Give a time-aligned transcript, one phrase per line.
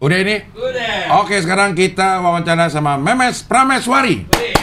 [0.00, 0.40] Udah ini?
[0.56, 1.20] Udah.
[1.20, 4.24] Oke, sekarang kita wawancara sama Memes Prameswari.
[4.32, 4.59] Wey.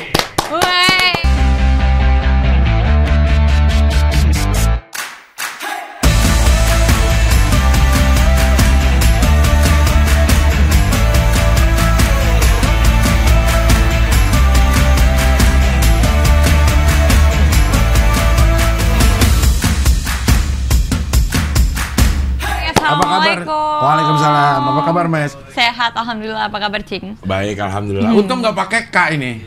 [23.88, 24.60] Waalaikumsalam.
[24.68, 25.32] Apa kabar, Mes?
[25.56, 26.52] Sehat, alhamdulillah.
[26.52, 27.16] Apa kabar, Cing?
[27.24, 28.12] Baik, alhamdulillah.
[28.12, 28.20] Hmm.
[28.20, 29.40] Untung nggak pakai K ini.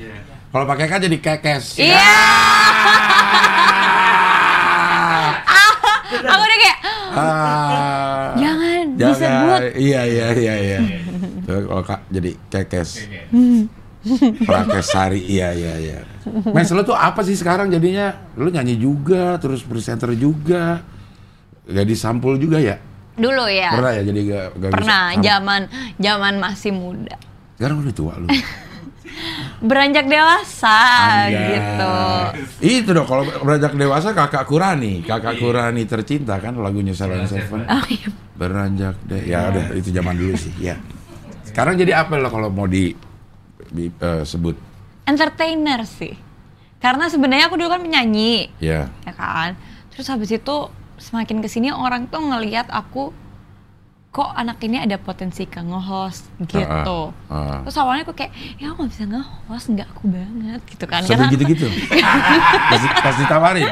[0.49, 1.77] Kalau pakai K jadi kekes.
[1.77, 2.17] Iya.
[6.11, 6.79] Aku udah kayak
[7.11, 8.33] Ah.
[8.39, 9.13] jangan, Jangan.
[9.13, 9.61] disebut.
[9.77, 10.79] Iya, iya, iya, iya.
[11.43, 12.91] Tuh, Kalau Kak jadi kekes.
[14.41, 15.99] Prakesari, iya, iya, iya.
[16.49, 18.15] Mes, lu tuh apa sih sekarang jadinya?
[18.35, 20.81] Lu nyanyi juga, terus presenter juga.
[21.67, 22.79] Gadis sampul juga ya?
[23.21, 23.71] Dulu ya.
[23.71, 25.23] Pernah ya jadi ga- gadis Pernah, sampul?
[25.23, 25.61] zaman
[25.97, 27.17] zaman masih muda.
[27.55, 28.29] Sekarang udah tua lu.
[29.61, 30.79] Beranjak dewasa
[31.29, 31.53] Anjay.
[31.53, 31.95] gitu.
[32.81, 37.69] Itu dong kalau beranjak dewasa kakak Kurani, kakak Kurani tercinta kan lagunya Salon Seven.
[37.69, 38.09] Oh iya.
[38.33, 39.21] Beranjak deh.
[39.23, 40.81] Ya udah itu zaman dulu sih, ya.
[41.45, 42.97] Sekarang jadi apa lo kalau mau di,
[43.69, 44.57] di, eh, sebut?
[45.05, 46.17] Entertainer sih.
[46.81, 48.89] Karena sebenarnya aku dulu kan penyanyi, Ya.
[49.05, 49.53] ya kan.
[49.93, 50.57] Terus habis itu
[51.01, 53.11] semakin ke sini orang tuh ngelihat aku
[54.11, 57.15] kok anak ini ada potensi ke nge-host gitu.
[57.31, 57.59] Ah, ah.
[57.63, 61.01] Terus awalnya aku kayak, ya aku gak bisa nge-host, nggak aku banget gitu kan.
[61.01, 61.67] Sampai Karena- gitu-gitu.
[62.75, 63.71] pas, pas ditawarin,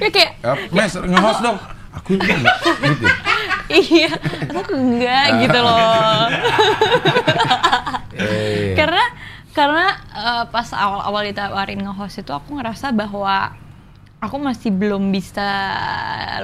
[0.00, 1.58] ya kayak, "Eh, Mes nge-host dong.
[1.94, 2.38] Aku enggak
[2.82, 3.06] gitu.
[3.70, 4.10] iya,
[4.50, 6.26] aku enggak gitu loh.
[8.14, 9.04] Eh, karena
[9.54, 13.52] karena eh, pas awal-awal ditawarin nge-host itu aku ngerasa bahwa
[14.24, 15.46] aku masih belum bisa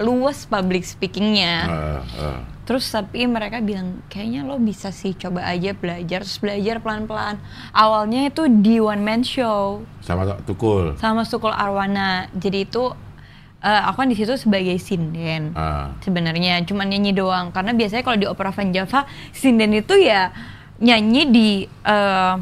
[0.04, 1.54] luas public speakingnya.
[1.66, 2.40] eh, eh.
[2.68, 7.42] Terus tapi mereka bilang kayaknya lo bisa sih coba aja belajar terus belajar pelan-pelan.
[7.74, 10.94] Awalnya itu di one man show sama tukul.
[11.02, 12.30] sama Sukul Arwana.
[12.30, 12.94] Jadi itu
[13.58, 15.50] eh, aku kan di situ sebagai sinden.
[15.58, 15.98] Ah.
[15.98, 19.02] Sebenarnya cuma nyanyi doang karena biasanya kalau di Opera Van Java
[19.34, 20.30] sinden itu ya
[20.78, 22.34] nyanyi di eh,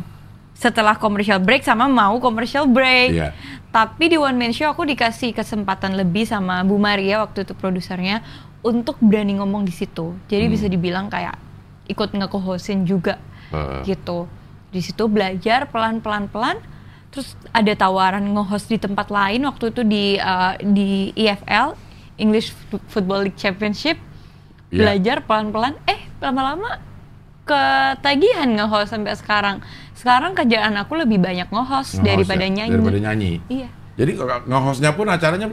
[0.58, 3.14] setelah commercial break sama mau commercial break.
[3.14, 3.30] Iya.
[3.70, 8.26] Tapi di one man show aku dikasih kesempatan lebih sama Bu Maria waktu itu produsernya
[8.66, 10.18] untuk berani ngomong di situ.
[10.26, 11.38] Jadi bisa dibilang kayak
[11.86, 13.22] ikut nge-hostin juga
[13.54, 13.94] Heeh.
[13.94, 14.26] gitu.
[14.74, 16.58] Di situ belajar pelan-pelan pelan.
[17.14, 21.78] Terus ada tawaran nge-host di tempat lain waktu itu di uh, di EFL
[22.18, 22.50] English
[22.90, 23.94] Football League Championship.
[24.74, 24.74] Iya.
[24.74, 25.78] Belajar pelan-pelan.
[25.86, 26.87] Eh lama-lama
[27.48, 29.64] ketagihan nge-host sampai sekarang.
[29.92, 32.72] Sekarang kerjaan aku lebih banyak nge-host Nge-host daripada ya, nyanyi.
[32.76, 33.32] Daripada nyanyi.
[33.48, 33.68] Iya.
[33.96, 34.10] Jadi
[34.44, 35.48] nge-hostnya pun acaranya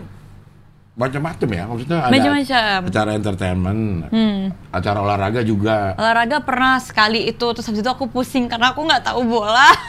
[0.94, 1.64] macam-macam ya.
[1.66, 2.80] Maksudnya ada Macam-macam.
[2.86, 4.42] acara entertainment, Hmm.
[4.70, 5.92] acara olahraga juga.
[5.96, 9.72] Olahraga pernah sekali itu terus habis itu aku pusing karena aku nggak tahu bola.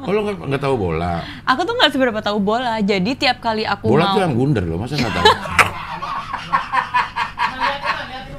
[0.00, 1.20] Oh lo nggak tahu bola?
[1.44, 2.80] aku tuh nggak seberapa tahu bola.
[2.80, 5.24] Jadi tiap kali aku Bola mau tuh yang bundar loh, masa nggak tahu?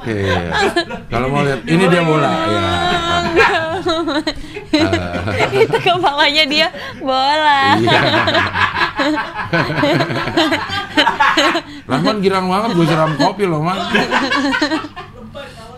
[0.06, 0.40] Iya.
[1.10, 2.34] Kalau mau lihat, ini dia bola.
[2.46, 2.66] Ya.
[5.66, 6.68] itu kepalanya dia
[7.02, 7.78] bola.
[7.82, 8.00] Iya.
[11.90, 13.78] Rahman girang banget gue siram kopi loh, Man.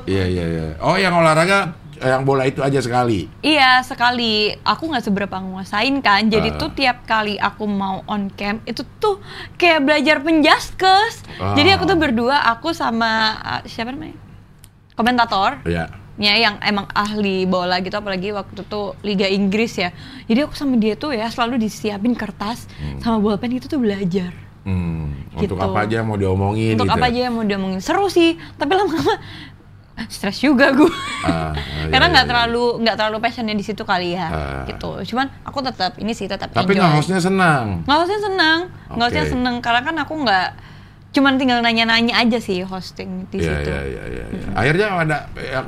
[0.08, 0.66] Iya, iya, iya.
[0.80, 3.26] Oh, yang olahraga, yang bola itu aja sekali.
[3.40, 4.54] Iya sekali.
[4.62, 6.26] Aku nggak seberapa nguasain kan.
[6.26, 6.58] Jadi Ah.
[6.58, 9.18] tuh tiap kali aku mau on cam itu tuh
[9.54, 11.26] kayak belajar penjaskes.
[11.38, 11.54] Ah.
[11.54, 14.18] Jadi aku tuh berdua aku sama uh, siapa namanya
[14.94, 15.62] komentator.
[15.64, 15.90] Iya.
[16.18, 19.94] Ya, yang emang ahli bola gitu apalagi waktu itu Liga Inggris ya.
[20.26, 22.66] Jadi aku sama dia tuh ya selalu disiapin kertas
[22.98, 24.34] sama bolpen itu tuh belajar.
[24.66, 25.64] Hmm, untuk Gitu.
[25.64, 26.98] apa aja mau diomongin Untuk gitu.
[26.98, 29.16] apa aja yang mau diomongin seru sih, tapi lama-lama
[30.14, 30.94] stres juga gue.
[31.26, 31.52] Ah, ah,
[31.92, 34.64] Karena iya, nggak iya, terlalu nggak terlalu passionnya di situ kali ya, Ah.
[34.66, 35.02] gitu.
[35.04, 37.82] Cuman aku tetap ini sih tetap Tapi nge-hostnya senang.
[37.84, 38.60] Nge-hostnya senang,
[38.94, 39.34] nge-hostnya Oke.
[39.34, 40.50] senang karena kan aku nggak
[41.08, 43.70] cuman tinggal nanya-nanya aja sih hosting di Iya, situ.
[43.70, 44.26] iya, iya, iya.
[44.30, 44.48] iya.
[44.54, 45.68] Akhirnya ada yang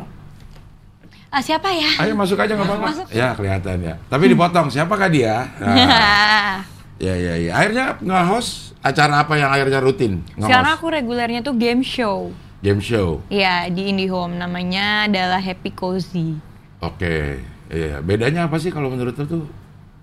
[1.29, 1.85] Ah, siapa ya?
[2.02, 2.85] Ayo masuk aja nggak apa-apa.
[2.90, 3.05] Masuk.
[3.14, 3.96] Ya kelihatan ya.
[4.09, 4.66] Tapi dipotong.
[4.73, 5.46] Siapakah dia?
[5.61, 6.66] Nah,
[7.05, 7.52] ya ya ya.
[7.53, 10.25] Akhirnya nge-host acara apa yang akhirnya rutin?
[10.34, 10.49] Nge-host?
[10.49, 12.34] Sekarang aku regulernya tuh game show.
[12.59, 13.23] Game show.
[13.28, 16.35] Iya di IndiHome namanya adalah Happy Cozy.
[16.79, 17.40] Oke.
[17.70, 18.00] Iya.
[18.00, 19.44] Bedanya apa sih kalau menurut lu tuh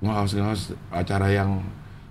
[0.01, 1.61] nge-host acara yang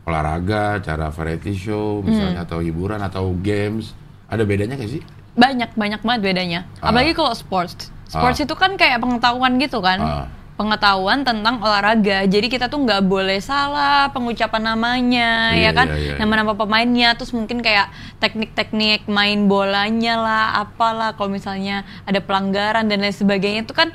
[0.05, 2.45] olahraga, acara variety show, misalnya Hmm.
[2.45, 3.97] atau hiburan atau games?
[4.25, 5.01] Ada bedanya nggak sih?
[5.33, 6.59] Banyak banyak banget bedanya.
[6.79, 6.89] Ah.
[6.89, 7.89] Apalagi kalau sports.
[8.05, 8.45] Sports Ah.
[8.45, 9.97] itu kan kayak pengetahuan gitu kan.
[9.97, 10.25] Ah.
[10.55, 12.23] Pengetahuan tentang olahraga.
[12.23, 15.87] Jadi kita tuh nggak boleh salah pengucapan namanya, Iya, ya kan?
[15.91, 16.19] iya, iya, iya.
[16.23, 17.91] Nama-nama pemainnya, terus mungkin kayak
[18.23, 21.11] teknik-teknik main bolanya lah, apalah.
[21.19, 23.91] Kalau misalnya ada pelanggaran dan lain sebagainya itu kan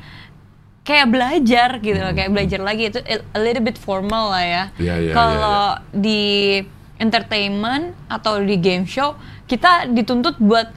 [0.85, 4.65] kayak belajar gitu loh, kayak belajar lagi itu a little bit formal lah ya.
[4.77, 6.61] Iya, iya, Kalau di
[7.01, 9.17] entertainment atau di game show
[9.49, 10.69] kita dituntut buat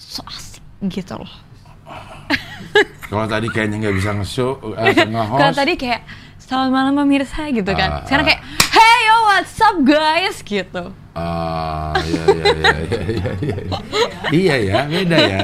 [0.00, 1.34] so asik gitu loh.
[3.12, 5.36] Kalau tadi kayaknya nggak bisa nge-show, eh, nge-host.
[5.36, 6.00] Kalau tadi kayak
[6.40, 8.00] selamat malam pemirsa gitu kan.
[8.00, 8.40] Ah, Sekarang kayak
[8.72, 10.84] hey yo what's up guys gitu.
[11.12, 13.56] Ah, iya iya iya iya iya iya.
[14.32, 15.40] Iya ya, beda ya.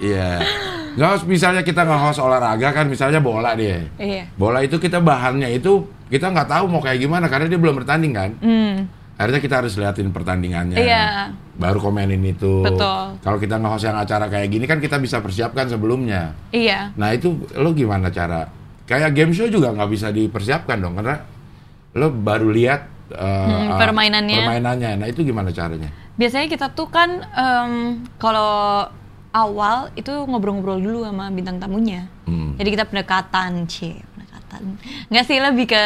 [0.00, 0.28] Iya.
[0.96, 3.84] Nggak harus misalnya kita nge-host olahraga kan misalnya bola deh.
[4.00, 4.24] Iya.
[4.32, 8.12] Bola itu kita bahannya itu kita nggak tahu mau kayak gimana karena dia belum bertanding
[8.16, 8.30] kan.
[8.40, 8.88] Hmm.
[9.14, 10.74] Akhirnya kita harus liatin pertandingannya.
[10.74, 11.30] Iya.
[11.54, 12.66] Baru komenin itu.
[12.66, 13.14] Betul.
[13.22, 16.34] Kalau kita nge-host yang acara kayak gini kan kita bisa persiapkan sebelumnya.
[16.50, 16.90] Iya.
[16.98, 18.50] Nah itu lo gimana cara?
[18.84, 21.22] Kayak game show juga nggak bisa dipersiapkan dong karena
[21.94, 22.80] lo baru lihat
[23.14, 24.38] uh, Hmm, uh, permainannya.
[24.42, 24.90] permainannya.
[24.98, 25.88] Nah itu gimana caranya?
[26.14, 27.72] Biasanya kita tuh kan em,
[28.18, 28.86] kalau
[29.30, 32.06] awal itu ngobrol-ngobrol dulu sama bintang tamunya.
[32.26, 32.54] Hmm.
[32.54, 34.13] Jadi kita pendekatan, c, pendekatan.
[35.08, 35.84] Nggak sih lebih ke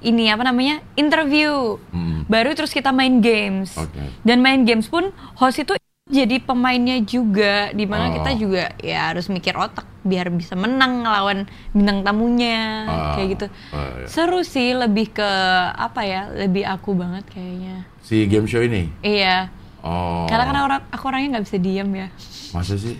[0.00, 1.76] ini apa namanya interview.
[1.90, 2.22] Hmm.
[2.26, 3.74] Baru terus kita main games.
[3.74, 3.98] Oke.
[4.22, 5.74] Dan main games pun host itu
[6.08, 8.12] jadi pemainnya juga, di mana Oh.
[8.16, 13.12] kita juga ya harus mikir otak biar bisa menang ngelawan bintang tamunya Ah.
[13.12, 13.46] kayak gitu.
[13.70, 14.06] Oh, iya.
[14.08, 15.30] Seru sih lebih ke
[15.68, 17.84] apa ya, lebih aku banget kayaknya.
[18.00, 18.88] Si game show ini?
[19.04, 19.52] Iya.
[19.84, 20.24] Oh.
[20.24, 22.08] Karena kan orang aku orangnya nggak bisa diam ya.
[22.50, 22.96] Masa sih?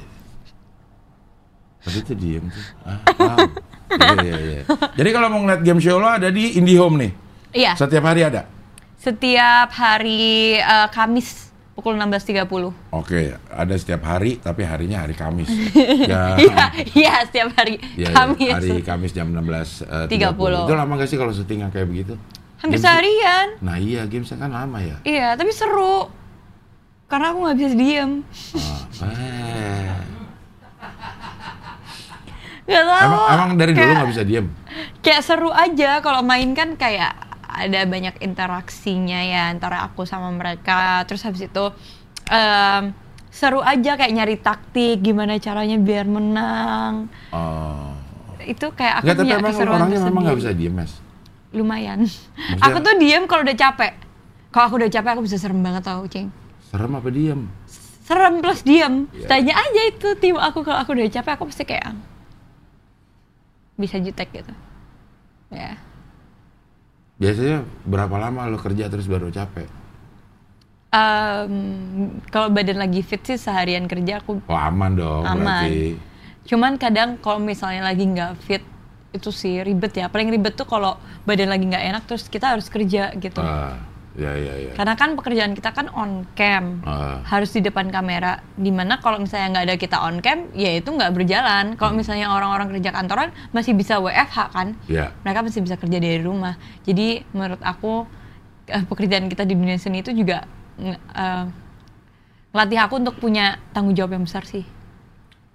[1.81, 2.65] Tadi tuh diem tuh.
[2.85, 3.39] Ah, wow.
[3.88, 4.62] Iya, iya, iya.
[4.69, 7.12] Jadi kalau mau ngeliat game show lo ada di IndiHome nih?
[7.55, 7.73] Iya.
[7.75, 8.44] Setiap hari ada?
[8.96, 12.44] Setiap hari eh, Kamis pukul 16.30.
[12.90, 15.46] Oke, ada setiap hari, tapi harinya hari Kamis.
[16.11, 18.50] ya, Iya, iya setiap hari ya, ya, Kamis.
[18.50, 20.11] hari Kamis jam 16.30.
[20.11, 20.67] 30.
[20.67, 22.19] Itu lama gak sih kalau syuting yang kayak begitu?
[22.58, 23.46] Hampir Games- seharian.
[23.62, 24.99] Nah iya, gamesnya kan lama ya.
[25.06, 26.11] Iya, tapi seru.
[27.06, 28.12] Karena aku nggak bisa diem.
[28.52, 28.82] Ah,
[29.14, 29.96] eh.
[32.69, 33.00] Gak tau.
[33.00, 34.47] Emang, emang dari dulu kayak, nggak bisa diem?
[35.00, 37.17] Kayak seru aja kalau main kan kayak
[37.49, 41.03] ada banyak interaksinya ya antara aku sama mereka.
[41.09, 41.65] Terus habis itu
[42.29, 42.93] em,
[43.32, 47.09] seru aja kayak nyari taktik gimana caranya biar menang.
[47.32, 47.97] Oh.
[48.44, 50.93] Itu kayak aku tapi punya emang keseruan orangnya memang nggak bisa diem, Mas.
[51.50, 52.05] Lumayan.
[52.05, 53.93] Maksudnya- aku tuh diem kalau udah capek.
[54.53, 56.29] Kalau aku udah capek aku bisa serem banget tau, Cing.
[56.69, 57.49] Serem apa diem?
[58.05, 59.09] Serem plus diem.
[59.12, 59.25] Iya.
[59.25, 61.97] Tanya aja itu tim aku kalau aku udah capek aku pasti kayak
[63.79, 64.53] bisa jutek gitu.
[65.55, 65.79] Ya.
[67.17, 69.71] Biasanya berapa lama lo kerja terus baru capek?
[70.89, 75.37] Em, kalau badan lagi fit sih seharian kerja aku Oh aman dong aman.
[75.69, 76.01] berarti.
[76.49, 78.65] Cuman kadang kalau misalnya lagi nggak fit
[79.13, 80.09] itu sih ribet ya.
[80.09, 80.97] Paling ribet tuh kalau
[81.29, 83.41] badan lagi nggak enak terus kita harus kerja gitu.
[83.41, 83.77] Ah,
[84.14, 84.72] ya ya ya.
[84.72, 87.20] Karena kan pekerjaan kita kan on cam, Ah.
[87.25, 88.40] harus di depan kamera.
[88.52, 91.75] Di mana kalau misalnya nggak ada kita on cam, ya itu nggak berjalan.
[91.75, 92.00] Kalau Hmm.
[92.00, 95.12] misalnya orang-orang kerja kantoran masih bisa WFH kan, Ya.
[95.20, 96.56] mereka masih bisa kerja dari rumah.
[96.82, 98.08] Jadi menurut aku
[98.66, 100.44] eh, pekerjaan kita di dunia seni itu juga
[100.76, 101.44] nge- eh,
[102.50, 104.60] ngelatih aku untuk punya tanggung jawab yang besar sih.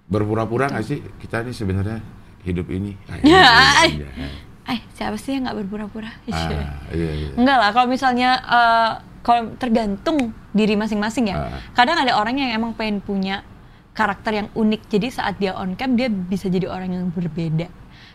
[0.04, 1.98] Berpura-pura nggak sih kita nih sebenarnya
[2.42, 2.98] hidup ini?
[3.06, 3.46] Ah, Ya,
[3.86, 4.28] iya, iya.
[4.64, 6.10] Eh siapa sih yang nggak berpura-pura?
[6.32, 6.48] Ah,
[6.92, 7.28] iya, iya.
[7.36, 8.92] Enggak lah, kalau misalnya eh,
[9.24, 11.36] kalau tergantung diri masing-masing ya.
[11.48, 11.60] Ah.
[11.72, 13.44] Kadang ada orang yang emang pengen punya
[13.96, 14.88] karakter yang unik.
[14.88, 17.68] Jadi saat dia on cam dia bisa jadi orang yang berbeda.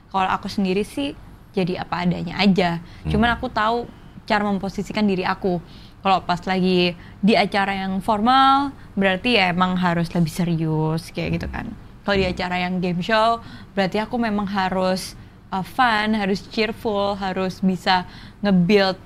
[0.10, 1.13] Kalau aku sendiri sih
[1.53, 2.82] jadi apa adanya aja.
[2.82, 3.10] Hmm.
[3.10, 3.89] Cuman aku tahu
[4.29, 5.58] cara memposisikan diri aku.
[6.00, 11.48] Kalau pas lagi di acara yang formal, berarti ya emang harus lebih serius kayak gitu
[11.51, 11.68] kan.
[12.08, 13.44] Kalau di acara yang game show,
[13.75, 18.06] berarti aku memang harus uh, fun, harus cheerful, harus bisa
[18.39, 18.98] nge-build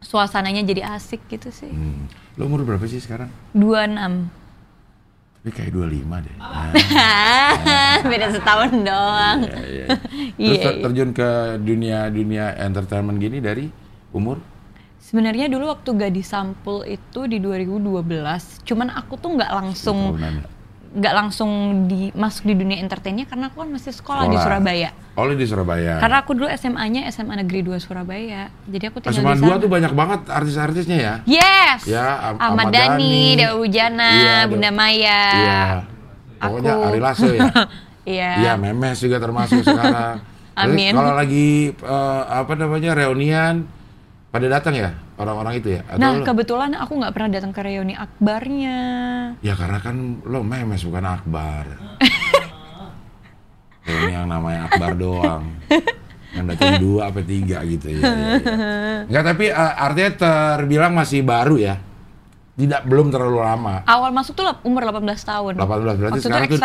[0.00, 1.70] suasananya jadi asik gitu sih.
[1.70, 2.06] Hmm.
[2.36, 3.30] Lo umur berapa sih sekarang?
[3.52, 4.28] 26.
[5.40, 6.36] Tapi kayak 25 deh.
[6.44, 9.38] Nah, Beda setahun doang.
[9.44, 9.86] iya, iya.
[10.36, 10.82] Terus Iya, ter- iya.
[10.82, 11.28] terjun ke
[11.60, 13.68] dunia dunia entertainment gini dari
[14.10, 14.40] umur?
[14.98, 18.00] Sebenarnya dulu waktu gadis sampul itu di 2012,
[18.64, 20.16] cuman aku tuh nggak langsung?
[20.94, 21.50] Nggak langsung
[21.90, 24.44] di masuk di dunia entertainnya karena aku kan masih sekolah, di Sekolah.
[24.46, 24.90] Surabaya.
[25.14, 25.94] Oh, di Surabaya.
[25.98, 28.50] Karena aku dulu SMA-nya SMA Negeri 2 Surabaya.
[28.66, 29.62] Jadi aku tinggal SMA di 2 sana.
[29.62, 31.14] tuh banyak banget artis-artisnya ya.
[31.26, 31.86] Yes.
[31.86, 33.34] Ya, Am- Ahmad Dhani.
[33.34, 35.22] Dewa Wujana, Iya, Bunda Maya.
[35.34, 35.62] Iya.
[36.38, 36.86] Pokoknya Aku.
[36.86, 37.42] Ari Lasso ya.
[38.04, 38.30] Iya.
[38.36, 40.20] Iya, memes juga termasuk sekarang.
[40.62, 40.92] Amin.
[40.92, 43.64] Kalau lagi eh, apa namanya reunian
[44.34, 45.86] pada datang ya orang-orang itu ya?
[45.86, 48.78] Atau Nah, lo- kebetulan aku nggak pernah datang ke reuni akbarnya.
[49.38, 49.94] Ya karena kan
[50.26, 51.70] lo memes bukan akbar.
[53.86, 55.54] reuni yang namanya akbar doang.
[56.34, 58.02] Yang datang dua apa tiga gitu ya.
[58.02, 58.34] ya, ya.
[59.06, 61.78] Enggak tapi eh, artinya terbilang masih baru ya.
[62.58, 63.86] Tidak belum terlalu lama.
[63.86, 65.52] Awal masuk tuh umur 18 tahun.
[65.58, 66.62] 18 berarti Waktu itu sekarang X tuh.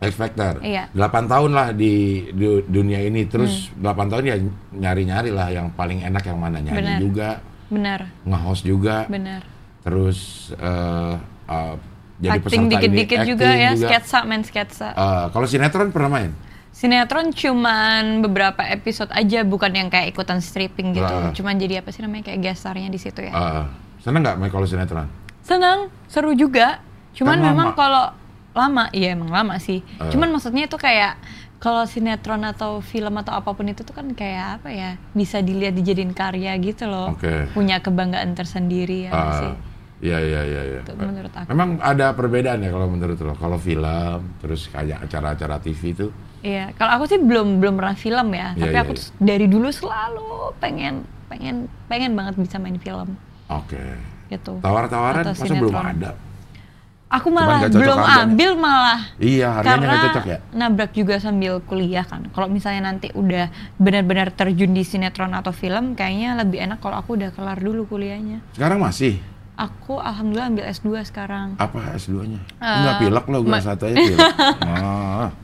[0.00, 0.60] X Factor.
[0.60, 0.90] Iya.
[0.90, 1.94] 8 tahun lah di,
[2.30, 3.94] du- dunia ini terus Hmm.
[3.94, 4.36] 8 tahun ya
[4.72, 6.98] nyari-nyari lah yang paling enak yang mana nyanyi Benar.
[7.00, 7.28] juga,
[7.66, 9.40] Benar, nge-host juga, benar.
[9.80, 10.18] terus
[10.52, 11.14] eh,
[11.46, 11.74] eh,
[12.16, 14.88] jadi Acting peserta dikit-dikit juga ya, sketsa, main sketsa.
[14.92, 16.30] Eh, kalau sinetron pernah main?
[16.70, 21.06] Sinetron cuman beberapa episode aja, bukan yang kayak ikutan stripping gitu.
[21.06, 21.30] Ah.
[21.30, 23.30] Cuman jadi apa sih namanya kayak guest star-nya di situ ya.
[23.30, 23.64] Eh,
[24.00, 25.06] seneng nggak main kalau sinetron?
[25.40, 26.82] Senang, seru juga.
[27.14, 28.10] Cuman Kan memang kalau
[28.54, 29.82] lama, iya emang lama sih.
[29.82, 30.10] Eh.
[30.14, 31.18] Cuman maksudnya itu kayak
[31.58, 35.74] kalau sinetron atau film atau apa pun itu tuh kan kayak apa ya bisa dilihat
[35.74, 37.12] dijadiin karya gitu loh.
[37.12, 37.50] Oke.
[37.50, 39.52] Punya kebanggaan tersendiri ya Ah, sih.
[40.04, 40.62] Iya iya iya.
[40.76, 40.80] iya.
[40.84, 41.48] Itu menurut aku.
[41.50, 43.32] Memang ada perbedaan ya kalau menurut lo.
[43.34, 46.06] Kalau film, terus kayak acara-acara TV itu.
[46.44, 49.46] Iya, kalau aku sih belum belum pernah film ya, Iya, tapi iya, aku tuh dari
[49.48, 53.16] dulu selalu pengen pengen pengen banget bisa main film
[53.48, 53.80] Oke.
[54.28, 54.60] gitu.
[54.60, 56.12] Tawar-tawaran masa belum ada?
[57.14, 60.38] Aku malah belum ambil malah Iya, harganya karena nggak cocok ya?
[60.50, 62.26] nabrak juga sambil kuliah kan.
[62.28, 67.14] Kalau misalnya nanti udah benar-benar terjun di sinetron atau film, kayaknya lebih enak kalau aku
[67.14, 68.42] udah kelar dulu kuliahnya.
[68.50, 69.22] Sekarang masih?
[69.54, 71.54] Aku alhamdulillah ambil S2 sekarang.
[71.56, 72.42] Apa S2-nya?
[72.58, 74.30] Eh, Enggak pilek lo, gue satu aja pilek.
[74.66, 75.28] oh.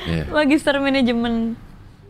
[0.00, 0.24] Iya.
[0.30, 1.58] Magister manajemen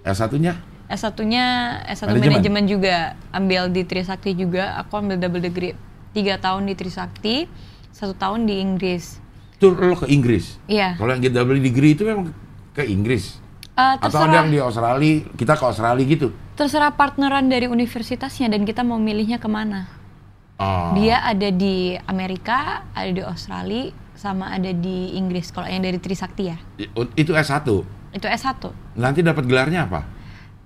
[0.02, 0.54] S1-nya?
[0.86, 1.44] S1-nya
[1.88, 2.22] S1 Manajemen?
[2.36, 2.96] manajemen juga,
[3.30, 4.76] ambil di Trisakti juga.
[4.76, 5.74] Aku ambil double degree.
[6.10, 7.46] Tiga tahun di Trisakti,
[7.90, 9.18] satu tahun di Inggris.
[9.54, 10.56] Itu lo ke Inggris?
[10.66, 10.96] Iya.
[10.96, 12.32] Kalau yang double degree itu memang
[12.72, 13.36] ke Inggris?
[13.70, 16.28] Eh, Atau ada terserah, yang di Australia, kita ke Australia gitu?
[16.52, 19.88] terserah partneran dari universitasnya dan kita mau milihnya ke mana.
[20.60, 20.92] Oh.
[20.92, 25.48] Dia ada di Amerika, ada di Australia, sama ada di Inggris.
[25.48, 27.64] Kalau yang dari Trisakti ya, I- Itu S1?
[28.12, 28.60] itu S1.
[28.92, 30.04] Nanti dapat gelarnya apa?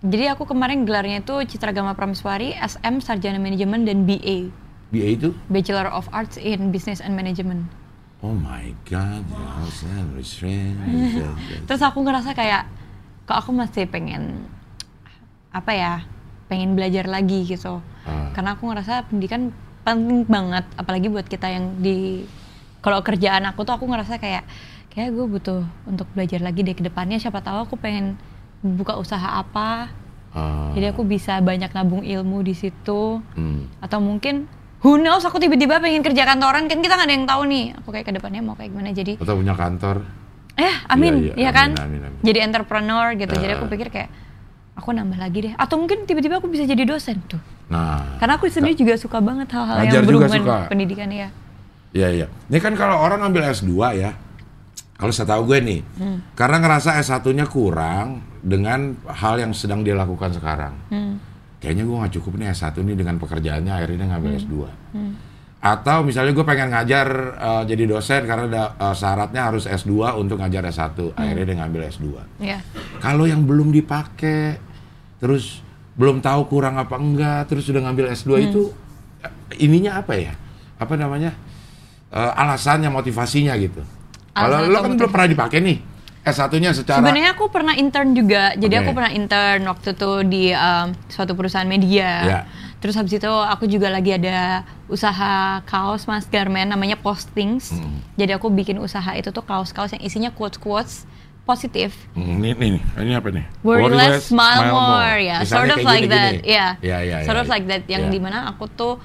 [0.03, 4.51] Jadi aku kemarin gelarnya itu Citra Gama Prameswari, SM Sarjana Manajemen dan BA,
[4.95, 5.29] BA itu?
[5.51, 7.67] Bachelor of Arts in Business and Management.
[8.23, 10.79] Oh my god, ya, restrain.
[11.69, 12.65] Terus aku ngerasa kayak,
[13.27, 14.49] kok aku masih pengen
[15.53, 15.95] apa ya,
[16.49, 17.85] pengen belajar lagi gitu.
[18.09, 18.33] Ah.
[18.33, 19.53] Karena aku ngerasa pendidikan
[19.85, 22.25] penting banget, apalagi buat kita yang di
[22.81, 24.45] kalau kerjaan aku tuh aku ngerasa kayak
[24.93, 27.21] kayak gue butuh untuk belajar lagi deh ke depannya.
[27.21, 28.17] Siapa tahu aku pengen
[28.65, 29.93] buka usaha apa.
[30.33, 33.21] Ah, Jadi aku bisa banyak nabung ilmu di situ.
[33.37, 33.85] hmm.
[33.85, 34.49] Atau mungkin
[34.85, 37.65] who knows aku tiba-tiba pengen kerja kantoran kan kita nggak ada yang tahu nih.
[37.81, 38.93] Aku kayak ke depannya mau kayak gimana.
[38.93, 40.05] Jadi Atau punya kantor.
[40.55, 41.75] Eh, amin, Iya, iya, ya kan?
[41.75, 42.21] amin, amin, amin.
[42.23, 43.33] Jadi entrepreneur gitu.
[43.33, 43.73] Jadi aku Ah.
[43.73, 44.11] pikir kayak
[44.75, 45.53] aku nambah lagi deh.
[45.57, 47.43] Atau mungkin tiba-tiba aku bisa jadi dosen tuh.
[47.67, 50.57] Nah, Karena aku sendiri juga suka banget hal-hal yang juga berhubungan suka.
[50.69, 51.29] pendidikan ya.
[51.91, 52.27] Iya iya.
[52.47, 54.15] Ini kan kalau orang ngambil S2 ya,
[54.95, 56.19] kalau saya tahu gue nih, Hmm.
[56.35, 58.07] karena ngerasa S1-nya kurang
[58.39, 60.75] dengan hal yang sedang dia lakukan sekarang.
[60.87, 61.19] Hmm.
[61.65, 64.41] Kayaknya gue nggak cukup nih S1 nih dengan pekerjaannya akhirnya ngambil Hmm.
[64.43, 64.55] S2.
[65.59, 70.37] Atau misalnya gue pengen ngajar eh, jadi dosen karena ada, eh, syaratnya harus S2 untuk
[70.37, 72.07] ngajar S1, akhirnya dia ngambil S2.
[72.39, 72.61] Ya.
[73.01, 74.61] Kalau yang belum dipakai,
[75.17, 75.65] terus
[75.97, 78.45] belum tahu kurang apa enggak, terus sudah ngambil S2 Hmm.
[78.45, 78.63] itu
[79.25, 80.37] eh, ininya apa ya?
[80.77, 81.33] Apa namanya?
[82.13, 83.81] Eh, alasannya, motivasinya gitu.
[84.31, 85.79] Kalau lo kan belum pernah dipakai nih
[86.25, 88.57] S1-nya secara Sebenarnya aku pernah intern juga.
[88.57, 88.83] Jadi Oke.
[88.83, 92.11] aku pernah intern waktu itu di um, suatu perusahaan media.
[92.25, 92.41] Ya.
[92.81, 97.77] Terus habis itu aku juga lagi ada usaha kaos Mas Garmen namanya Postings.
[97.77, 98.01] Hmm.
[98.17, 101.05] Jadi aku bikin usaha itu tuh kaos-kaos yang isinya quotes-quotes
[101.45, 101.93] positif.
[102.17, 103.45] Hmm, ini, ini, ini apa nih?
[103.61, 106.57] Worry less, smile more, ya, Misalnya sort of like gini, that, gini.
[106.57, 108.11] ya, Ya, ya, sort ya, of like that, yang ya.
[108.13, 108.97] di mana aku tuh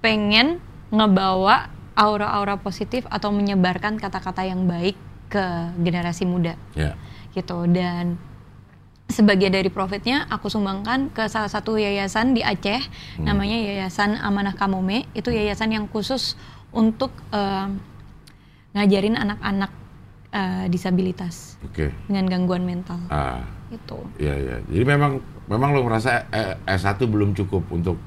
[0.00, 0.56] pengen
[0.88, 4.96] ngebawa aura-aura positif atau menyebarkan kata-kata yang baik
[5.32, 5.44] ke
[5.80, 6.92] generasi muda, Ya.
[7.32, 7.64] gitu.
[7.64, 8.20] Dan
[9.08, 12.80] sebagian dari profitnya aku sumbangkan ke salah satu yayasan di Aceh,
[13.16, 13.24] Hmm.
[13.24, 15.08] namanya Yayasan Amanah Kamome.
[15.12, 16.36] Itu yayasan yang khusus
[16.70, 17.66] untuk eh,
[18.72, 19.72] ngajarin anak-anak
[20.32, 21.92] eh, disabilitas Oke.
[22.08, 22.96] dengan gangguan mental.
[23.08, 24.00] Ah, Itu.
[24.16, 24.56] iya iya.
[24.64, 28.00] Jadi memang memang lo merasa eh, S1 belum cukup untuk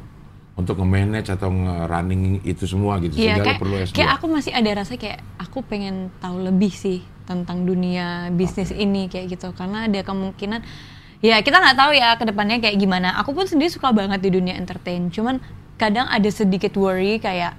[0.56, 3.14] untuk nge-manage atau nge-running itu semua gitu.
[3.14, 3.94] Iya, Sehingga lo kayak, perlu S2.
[3.94, 9.10] kayak aku masih ada rasa kayak aku pengen tahu lebih sih tentang dunia bisnis ini
[9.10, 10.62] kayak gitu karena ada kemungkinan
[11.20, 13.18] ya kita nggak tahu ya ke depannya kayak gimana.
[13.22, 15.42] Aku pun sendiri suka banget di dunia entertain, cuman
[15.76, 17.58] kadang ada sedikit worry kayak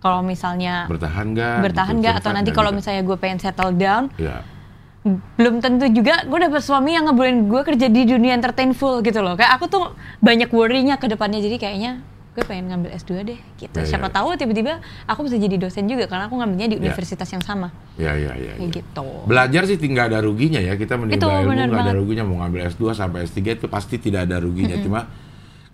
[0.00, 1.56] kalau misalnya bertahan nggak?
[1.60, 4.42] bertahan gitu, nggak atau nanti kalau misalnya gue pengen settle down Iya.
[5.36, 9.20] belum tentu juga gue dapet suami yang ngebolehin gue kerja di dunia entertain full gitu
[9.20, 9.84] loh kayak aku tuh
[10.20, 11.92] banyak worry-nya ke depannya jadi kayaknya
[12.30, 14.14] gue pengen ngambil S2 deh gitu Iya, siapa iya.
[14.14, 16.82] tahu tiba-tiba aku bisa jadi dosen juga karena aku ngambilnya di Iya.
[16.86, 18.52] universitas yang sama Iya iya iya.
[18.54, 18.70] iya.
[18.70, 20.78] gitu Belajar sih tinggal ada ruginya ya.
[20.78, 22.24] Kita menimba Itu, ilmu nggak ada ruginya.
[22.24, 24.78] Mau ngambil S2 sampai S3 itu pasti tidak ada ruginya.
[24.78, 25.10] Cuma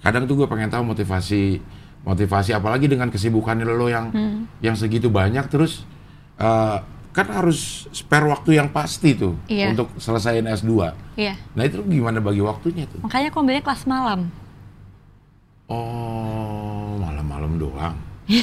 [0.00, 1.60] kadang tuh gue pengen tahu motivasi
[2.02, 4.46] motivasi apalagi dengan kesibukan lo yang Hmm.
[4.58, 5.84] yang segitu banyak terus
[6.36, 6.76] eh,
[7.10, 9.72] kan harus spare waktu yang pasti tuh Iya.
[9.72, 10.92] untuk selesaiin S2.
[11.16, 11.32] Iya.
[11.52, 13.00] Nah itu gimana bagi waktunya tuh?
[13.00, 14.28] Makanya aku ambilnya kelas malam.
[15.66, 17.96] Oh, malam-malam doang.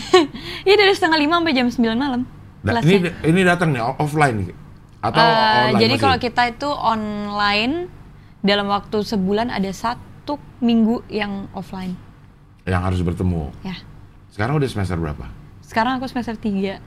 [0.63, 2.21] Iya dari setengah lima sampai jam 9 malam.
[2.59, 2.95] Da- kelasnya.
[2.95, 4.49] ini ini datang nih offline nih.
[5.01, 7.91] atau Eh, online jadi kalau kita itu online
[8.39, 11.99] dalam waktu sebulan ada satu minggu yang offline.
[12.63, 13.51] yang harus bertemu.
[13.59, 13.75] Ya.
[14.31, 15.27] Sekarang udah semester berapa?
[15.59, 16.79] Sekarang aku semester 3,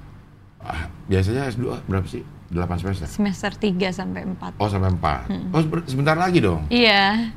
[0.58, 2.24] Ah, biasanya S2 berapa sih?
[2.48, 3.04] 8 semester.
[3.06, 4.56] semester 3 sampai 4.
[4.56, 5.28] Oh sampai 4.
[5.28, 5.52] Hmm.
[5.52, 6.64] Oh sebentar lagi dong.
[6.66, 7.28] Iya,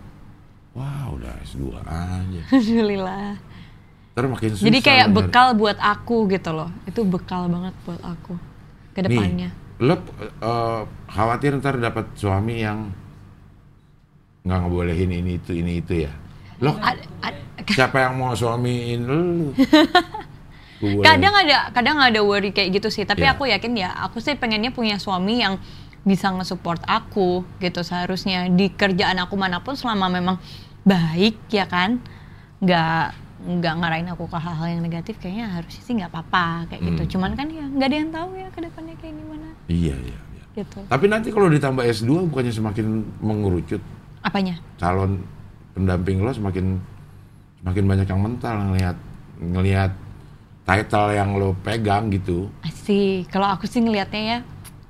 [0.71, 2.41] Wah udah S2 aja.
[2.49, 3.35] alhamdulillah.
[4.11, 4.65] Terus makin susah.
[4.65, 6.69] Jadi kayak bekal buat aku gitu loh.
[6.83, 8.33] Itu bekal banget buat aku
[8.91, 9.49] ke depannya.
[9.49, 12.91] Nih, lo eh, khawatir ntar dapat suami yang
[14.41, 16.11] nggak ngebolehin ini itu ini itu ya?
[16.59, 17.43] Lo Ad- ad-
[17.75, 19.03] siapa yang mau suamiin
[20.79, 21.03] bolehin.
[21.03, 23.35] kadang ada kadang ada worry kayak gitu sih tapi Iya.
[23.35, 25.59] aku yakin ya aku sih pengennya punya suami yang
[26.01, 30.37] bisa nge-support aku gitu seharusnya di kerjaan aku mana pun selama memang
[30.81, 31.99] baik ya kan
[32.57, 33.03] nggak
[33.39, 36.89] nggak ngarahin aku ke hal-hal yang negatif kayaknya harusnya sih nggak apa-apa kayak Hmm.
[36.93, 40.17] gitu cuman kan ya nggak ada yang tahu ya ke depannya kayak gimana Iya iya.
[40.33, 40.43] iya.
[40.57, 42.87] gitu Tapi nanti kalau ditambah S2 bukannya semakin
[43.19, 43.79] mengerucut
[44.19, 45.23] apanya calon
[45.71, 46.79] pendamping lo semakin
[47.57, 48.97] semakin banyak yang mental ngelihat
[49.39, 49.91] ngelihat
[50.65, 52.51] title yang lo pegang gitu.
[52.69, 54.39] sih kalau aku sih ngelihatnya ya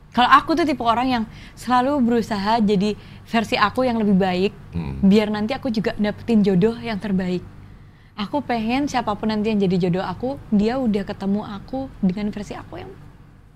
[0.09, 1.23] kalau aku tuh tipe orang yang
[1.53, 5.01] selalu berusaha jadi versi aku yang lebih baik Hmm.
[5.01, 7.41] biar nanti aku juga dapetin jodoh yang terbaik
[8.13, 12.53] aku pengen siapa pun nanti yang jadi jodoh aku dia udah ketemu aku dengan versi
[12.53, 12.91] aku yang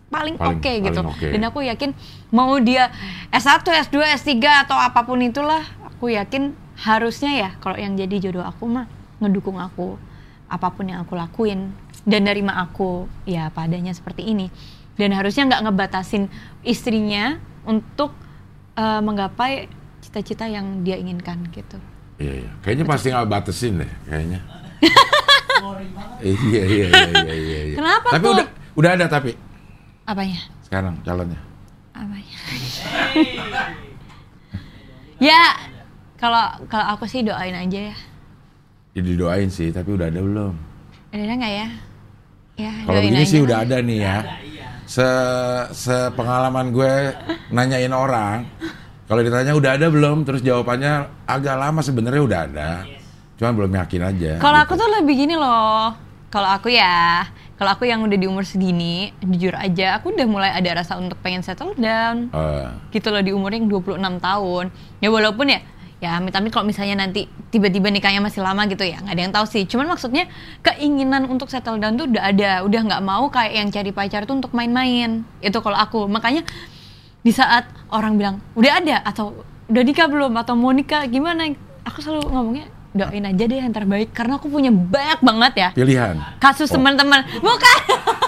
[0.08, 1.28] paling Paling- oke gitu paling oke.
[1.28, 1.90] dan aku yakin
[2.30, 2.90] mau dia
[3.30, 4.34] S1, S2, S3
[4.64, 8.86] atau apa pun itulah aku yakin harusnya ya kalau yang jadi jodoh aku mah
[9.20, 9.98] ngedukung aku
[10.46, 14.50] apa pun yang aku lakuin dan nerima aku ya padanya seperti ini
[14.94, 16.30] dan harusnya nggak ngebatasin
[16.62, 18.14] istrinya untuk
[18.74, 19.68] eh, menggapai
[20.00, 21.80] cita-cita yang dia inginkan gitu
[22.14, 22.52] Iya iya.
[22.62, 24.40] Kayaknya pasti nggak batasin deh kayaknya.
[26.22, 27.60] iya iya iya iya iya.
[27.66, 27.76] iya.
[27.76, 28.34] Kenapa tapi tuh?
[28.38, 29.32] udah udah ada tapi
[30.04, 31.42] apanya sekarang calonnya.
[31.92, 32.36] apanya
[35.20, 35.42] ya
[36.18, 37.96] kalau kalau aku sih doain aja ya
[38.94, 40.54] Jadi doain sih, tapi udah ada belum?
[41.10, 41.68] ada nggak ya
[42.62, 44.18] ya Kalau begini aja sih udah ada nih ya.
[44.84, 45.08] Se
[45.72, 46.94] sepengalaman gue
[47.50, 48.46] nanyain orang,
[49.08, 52.72] kalau ditanya udah ada belum, terus jawabannya agak lama sebenarnya udah ada.
[53.38, 54.32] Cuman belum yakin aja.
[54.40, 54.66] Kalau gitu.
[54.68, 55.94] aku tuh lebih gini loh.
[56.34, 60.50] Kalau aku ya, kalau aku yang udah di umur segini, jujur aja, aku udah mulai
[60.50, 62.34] ada rasa untuk pengen settle down.
[62.34, 64.74] Eh, Gitu loh di umur yang 26 tahun.
[64.98, 65.62] Ya walaupun ya,
[66.04, 69.46] ya amit-amit kalau misalnya nanti tiba-tiba nikahnya masih lama gitu ya, nggak ada yang tahu
[69.48, 69.64] sih.
[69.64, 70.28] Cuman maksudnya
[70.62, 74.36] keinginan untuk settle down tuh udah ada, udah nggak mau kayak yang cari pacar tuh
[74.36, 75.24] untuk main-main.
[75.40, 76.06] Itu kalau aku.
[76.06, 76.44] Makanya
[77.20, 79.32] di saat orang bilang udah ada atau
[79.66, 84.12] udah nikah belum atau mau nikah gimana, aku selalu ngomongnya doain aja deh yang terbaik
[84.12, 86.14] karena aku punya banyak banget ya pilihan.
[86.38, 86.78] kasus Oh.
[86.78, 87.78] teman-teman bukan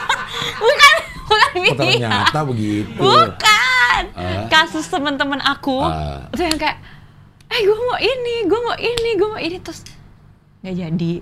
[0.66, 2.98] bukan bukan ternyata begitu.
[2.98, 4.50] bukan Ah.
[4.50, 6.26] kasus teman-teman aku Ah.
[6.34, 6.82] itu yang kayak
[7.56, 9.88] eh gue mau ini gue mau ini gue mau ini terus
[10.60, 11.14] nggak jadi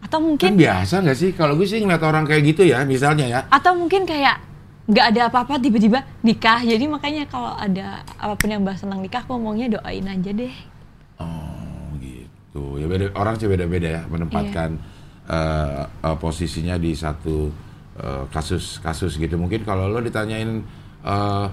[0.00, 1.30] atau Kan mungkin biasa nggak sih?
[1.36, 3.40] Kalau gue sih ngeliat orang kayak gitu ya, misalnya ya.
[3.52, 4.40] atau mungkin kayak
[4.88, 9.22] nggak ada apa-apa tiba-tiba nikah jadi makanya kalau ada apa pun yang bahas tentang nikah
[9.22, 10.54] aku ngomongnya doain aja deh
[11.20, 12.80] Oh gitu.
[12.80, 14.80] Ya beda orang sih beda-beda ya menempatkan
[15.30, 17.52] eh, eh, posisinya di satu
[18.00, 19.36] eh, kasus-kasus gitu.
[19.36, 20.64] Mungkin kalau lo ditanyain
[21.04, 21.46] eh,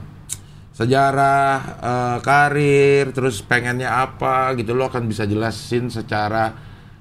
[0.77, 1.49] sejarah,
[1.81, 6.53] eh, karir, terus pengennya apa gitu, lo akan bisa jelasin secara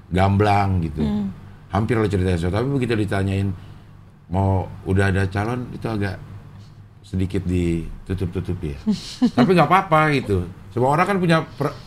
[0.09, 1.05] gamblang gitu.
[1.69, 2.57] Hampir lo ceritain sesuatu.
[2.57, 3.53] Tapi begitu ditanyain
[4.33, 6.17] mau udah ada calon itu agak
[7.05, 8.79] sedikit ditutup-tutupi ya.
[9.37, 10.49] Tapi nggak apa-apa gitu.
[10.73, 11.77] Semua orang kan punya per-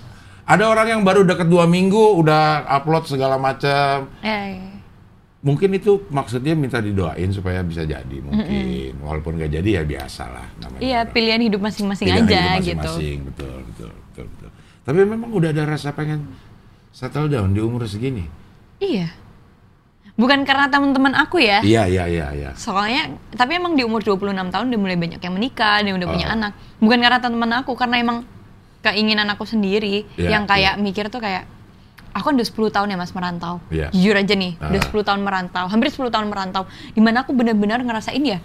[0.47, 4.07] ada orang yang baru deket dua minggu udah upload segala macam.
[4.23, 4.80] eh
[5.41, 9.01] Mungkin itu maksudnya minta didoain supaya bisa jadi mungkin.
[9.01, 10.81] Walaupun nggak jadi ya biasa lah namanya.
[10.81, 11.13] iya orang.
[11.13, 13.19] pilihan hidup masing-masing Pilihan aja hidup gitu masing-masing.
[13.25, 14.51] Betul, betul, betul, betul.
[14.81, 16.29] Tapi memang udah ada rasa pengen
[16.91, 18.29] settle down di umur segini.
[18.79, 19.09] iya
[20.17, 22.51] bukan karena teman-teman aku ya Iya, iya, iya, iya.
[22.53, 24.21] Soalnya, tapi emang di umur 26
[24.53, 26.37] tahun udah mulai banyak yang menikah, dan udah punya Oh.
[26.37, 26.53] anak.
[26.77, 28.19] Bukan karena teman aku, karena emang
[28.81, 31.49] keinginan aku sendiri Iya, yang kayak mikir tuh kayak
[32.11, 33.59] aku kan udah 10 tahun ya Mas merantau.
[33.71, 33.89] Iya.
[33.95, 34.87] Jujur aja nih, udah Ah.
[34.87, 36.65] 10 tahun merantau, hampir 10 tahun merantau.
[36.93, 38.39] Di mana aku benar-benar ngerasain ya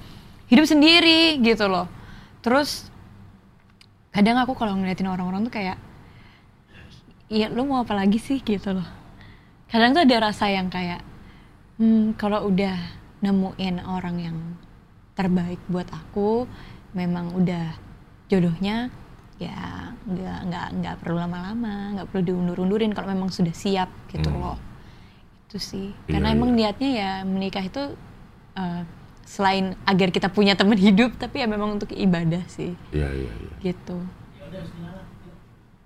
[0.46, 1.90] hidup sendiri gitu loh.
[2.46, 2.88] Terus
[4.14, 5.78] kadang aku kalau ngeliatin orang-orang tuh kayak
[7.26, 8.86] Iya, lu mau apa lagi sih gitu loh.
[9.66, 11.02] Kadang tuh ada rasa yang kayak,
[11.82, 12.78] hmm, kalau udah
[13.26, 14.38] nemuin orang yang
[15.18, 16.46] terbaik buat aku,
[16.94, 17.74] memang udah
[18.30, 18.94] jodohnya
[19.36, 19.62] ya
[20.02, 24.40] nggak nggak nggak perlu lama-lama nggak perlu diundur-undurin kalau memang sudah siap gitu Hmm.
[24.42, 24.58] loh
[25.46, 26.36] itu sih Iya, karena iya.
[26.36, 27.84] emang niatnya ya menikah itu
[28.54, 28.82] eh,
[29.24, 33.54] selain agar kita punya teman hidup tapi ya memang untuk ibadah sih Iya iya iya.
[33.62, 34.00] gitu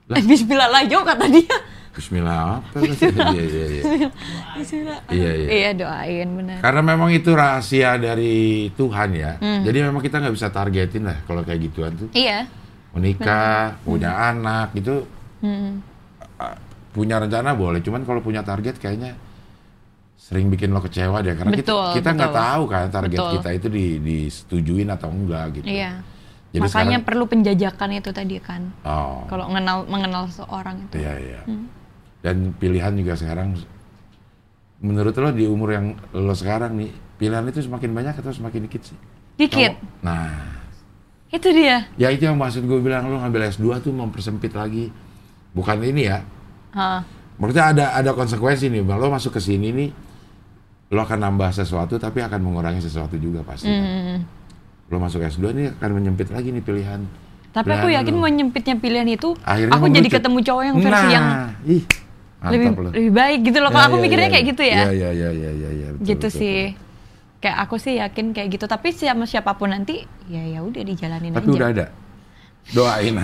[0.06, 0.18] Lah.
[0.18, 1.54] Eh, Bismillah lah yo kata dia
[1.90, 2.78] Bismillah apa?
[3.30, 3.84] Iya iya iya.
[4.56, 5.48] Bismillah Iya, iya.
[5.50, 8.38] iya doain benar Karena memang itu rahasia dari
[8.72, 9.38] Tuhan ya.
[9.38, 9.62] Hmm.
[9.62, 12.10] Jadi memang kita nggak bisa targetin lah kalau kayak gituan tuh.
[12.12, 12.46] iya
[12.92, 15.06] Menikah, punya anak itu
[15.40, 15.80] Hmm.
[16.90, 17.80] punya rencana boleh.
[17.80, 19.14] Cuman kalau punya target kayaknya
[20.16, 21.32] sering bikin lo kecewa deh.
[21.32, 23.32] Karena Betul, kita kita nggak tahu kan target Betul.
[23.38, 25.68] kita itu di, disetujuin atau enggak gitu.
[25.68, 26.02] iya
[26.50, 29.22] Jadi makanya sekarang- perlu penjajakan itu tadi kan Oh.
[29.26, 31.42] kalau mengenal mengenal seorang itu Iya iya.
[31.46, 31.70] Hmm.
[32.20, 33.54] Dan pilihan juga sekarang
[34.80, 38.82] menurut lo di umur yang lo sekarang nih pilihan itu semakin banyak atau semakin dikit
[38.84, 38.98] sih?
[39.36, 40.59] dikit Kalau- Nah,
[41.30, 44.90] itu dia ya itu yang maksud gue bilang lo ngambil S2 tuh mempersempit lagi.
[45.50, 46.22] Bukan ini ya.
[46.72, 47.02] Hah.
[47.38, 48.82] Maksudnya ada ada konsekuensi nih.
[48.82, 49.90] Lo masuk ke sini nih
[50.90, 53.70] lo akan nambah sesuatu tapi akan mengurangi sesuatu juga pasti.
[53.70, 53.78] kan.
[53.78, 54.18] Hmm.
[54.90, 57.02] Lo masuk S2 nih akan menyempit lagi nih pilihan.
[57.50, 58.22] Tapi aku Pilihan yakin lo.
[58.22, 61.26] menyempitnya pilihan itu Akhirnya aku jadi ketemu cowok yang versi nah, yang
[61.66, 61.82] ih,
[62.46, 62.90] lebih lo.
[62.90, 63.70] lebih baik gitu loh.
[63.70, 64.50] Kalau Ya, aku ya, mikirnya ya, kayak ya.
[64.54, 64.78] gitu ya.
[64.78, 66.60] Iya, iya, iya, iya, iya, gitu betul, sih.
[66.74, 66.89] betul.
[67.40, 68.66] Kayak aku sih yakin kayak gitu.
[68.66, 71.56] Tapi sama siapa pun nanti ya ya udah dijalanin Tapi aja.
[71.56, 71.86] udah ada.
[72.70, 73.16] Doain.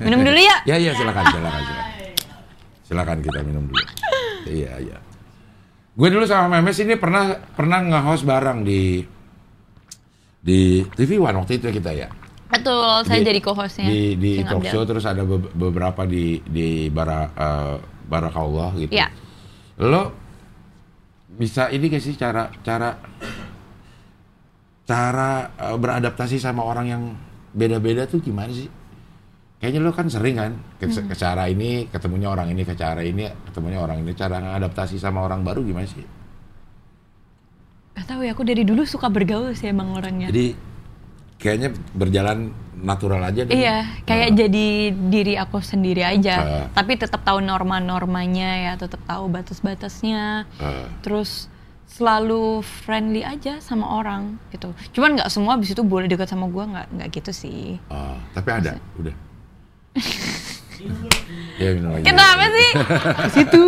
[0.00, 0.56] Minum dulu ya.
[0.64, 1.86] ya, ya, silakan, silakan, silakan.
[2.82, 3.84] Silakan kita minum dulu.
[4.46, 4.98] iya, iya.
[5.94, 9.04] Gue dulu sama Memes ini pernah pernah nge-host bareng di
[10.40, 12.08] di TV One waktu itu kita ya.
[12.44, 13.86] Betul, saya Di- jadi co-hostnya.
[13.86, 14.70] Di di talk Abdel.
[14.70, 18.92] show terus ada be- beberapa di di bara eh, Barakallah gitu.
[18.92, 19.08] Iya.
[19.80, 20.12] Lo
[21.34, 22.94] bisa ini gak sih cara cara
[24.84, 27.02] cara eh, beradaptasi sama orang yang
[27.54, 28.68] beda-beda tuh gimana sih?
[29.58, 31.08] Kayaknya lo kan sering kan ke, Hmm.
[31.08, 35.24] ke cara ini ketemunya orang ini ke cara ini ketemunya orang ini cara ngadaptasi sama
[35.24, 36.04] orang baru gimana sih?
[37.94, 40.28] Gak tahu ya, aku dari dulu suka bergaul sih emang orangnya.
[40.28, 40.73] Jadi
[41.36, 43.42] kayaknya berjalan natural aja.
[43.42, 43.54] deh.
[43.54, 44.66] Iya, kayak Nah, jadi
[45.08, 46.34] diri aku sendiri aja.
[46.36, 46.66] Ah.
[46.74, 50.44] Tapi tetap tahu norma-normanya ya, tetap tahu batas-batasnya.
[50.58, 51.48] eh, Terus
[51.84, 54.74] selalu friendly aja sama orang gitu.
[54.90, 57.78] Cuman nggak semua abis itu boleh dekat sama gua nggak nggak gitu sih.
[57.78, 59.14] eh, tapi ada, udah.
[61.62, 62.04] ya minum lagi.
[62.04, 62.70] Kenapa sih?
[63.38, 63.62] Situ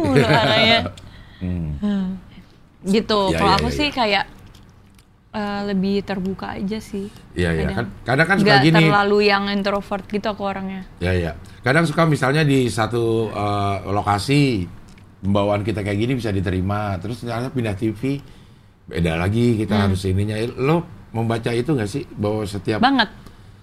[0.00, 0.80] mulu arahnya.
[1.42, 2.16] Hmm.
[2.86, 3.18] Gitu.
[3.34, 3.94] Ya, Kalau ya, aku ya, sih ya.
[3.94, 4.24] kayak
[5.36, 7.12] eh, lebih terbuka aja sih.
[7.32, 7.76] Iya iya Kadang.
[7.76, 8.78] kan kadang kan suka Nggak gini.
[8.82, 10.82] terlalu yang introvert gitu aku orangnya.
[10.96, 11.32] Ya ya.
[11.60, 14.64] Kadang suka misalnya di satu eh, lokasi
[15.18, 18.16] pembawaan kita kayak gini bisa diterima, terus ternyata pindah TV
[18.86, 19.84] beda lagi kita Hmm.
[19.84, 20.36] harus ininya.
[20.56, 20.76] Lo
[21.10, 23.08] membaca itu nggak sih bahwa setiap Banget.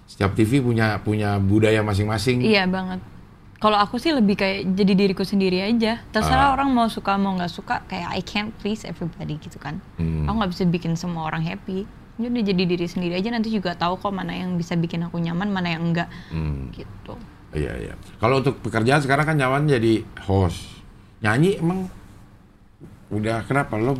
[0.04, 2.38] setiap TV punya punya budaya masing-masing?
[2.38, 3.00] Iya banget.
[3.64, 6.04] Kalau aku sih lebih kayak jadi diriku sendiri aja.
[6.12, 6.54] Terserah Ah.
[6.54, 7.80] orang mau suka mau nggak suka.
[7.88, 9.80] Kayak I can't please everybody gitu kan.
[9.96, 10.28] Hmm.
[10.28, 11.88] Aku nggak bisa bikin semua orang happy.
[12.14, 15.48] Jadi jadi diri sendiri aja nanti juga tahu kok mana yang bisa bikin aku nyaman,
[15.48, 16.12] mana yang enggak.
[16.28, 16.68] Hmm.
[16.70, 17.16] Gitu.
[17.56, 17.94] Iya iya.
[18.20, 20.84] Kalau untuk pekerjaan sekarang kan nyaman jadi host.
[21.24, 21.88] Nyanyi emang
[23.08, 23.96] udah kenapa lo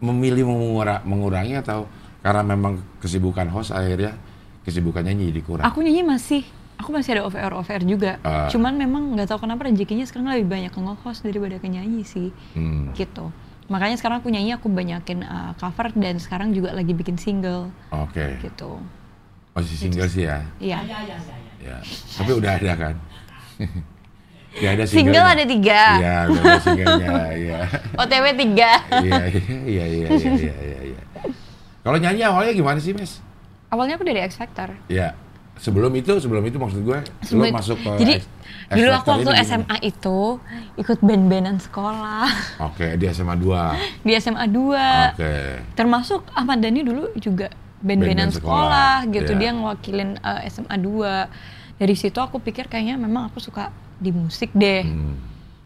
[0.00, 1.84] memilih mengura- mengurangi atau
[2.20, 4.16] karena memang kesibukan host akhirnya
[4.64, 5.64] kesibukan nyanyi jadi kurang?
[5.68, 6.42] Aku nyanyi masih.
[6.82, 8.12] Aku masih ada OVR OVR juga.
[8.26, 8.50] Ah.
[8.50, 12.28] Cuman memang nggak tahu kenapa rezekinya sekarang lebih banyak ke nge-host daripada ke nyanyi sih.
[12.58, 12.90] Hmm.
[12.92, 13.30] Gitu.
[13.70, 18.36] Makanya sekarang aku nyanyi aku banyakin uh, cover dan sekarang juga lagi bikin single Oke.
[18.44, 18.76] gitu.
[19.56, 20.44] Masih single sih ya.
[20.60, 20.78] Iya.
[21.64, 21.78] Ya.
[22.20, 22.94] Tapi udah ada kan?
[24.62, 25.34] ya ada Single singlenya.
[25.34, 25.82] ada tiga.
[25.96, 27.08] Iya, ada singlenya.
[27.32, 27.58] Iya.
[28.02, 28.70] OTW tiga.
[29.00, 29.24] Iya, iya,
[29.64, 31.00] iya, iya, iya, iya, iya, iya.
[31.80, 33.22] Kalau nyanyi awalnya gimana sih, Mes?
[33.72, 34.76] Awalnya aku dari X Factor.
[34.92, 35.16] Ya.
[35.54, 38.26] Sebelum itu, sebelum itu maksud gue, Sebelum masuk ke Jadi X
[38.74, 39.44] dulu aku waktu gimana?
[39.46, 40.18] SMA itu
[40.80, 42.28] ikut band-bandan sekolah
[42.64, 44.02] Oke, di SMA 2.
[44.08, 45.14] di SMA 2.
[45.14, 45.34] Oke.
[45.78, 47.52] Termasuk Ahmad Dhani dulu juga
[47.84, 49.32] band-bandan Band-band sekolah, sekolah, gitu.
[49.36, 49.40] iya.
[49.40, 51.78] Dia ngewakilin eh, SMA 2.
[51.78, 54.82] Dari situ aku pikir kayaknya memang aku suka di musik deh.
[54.82, 55.14] Hmm.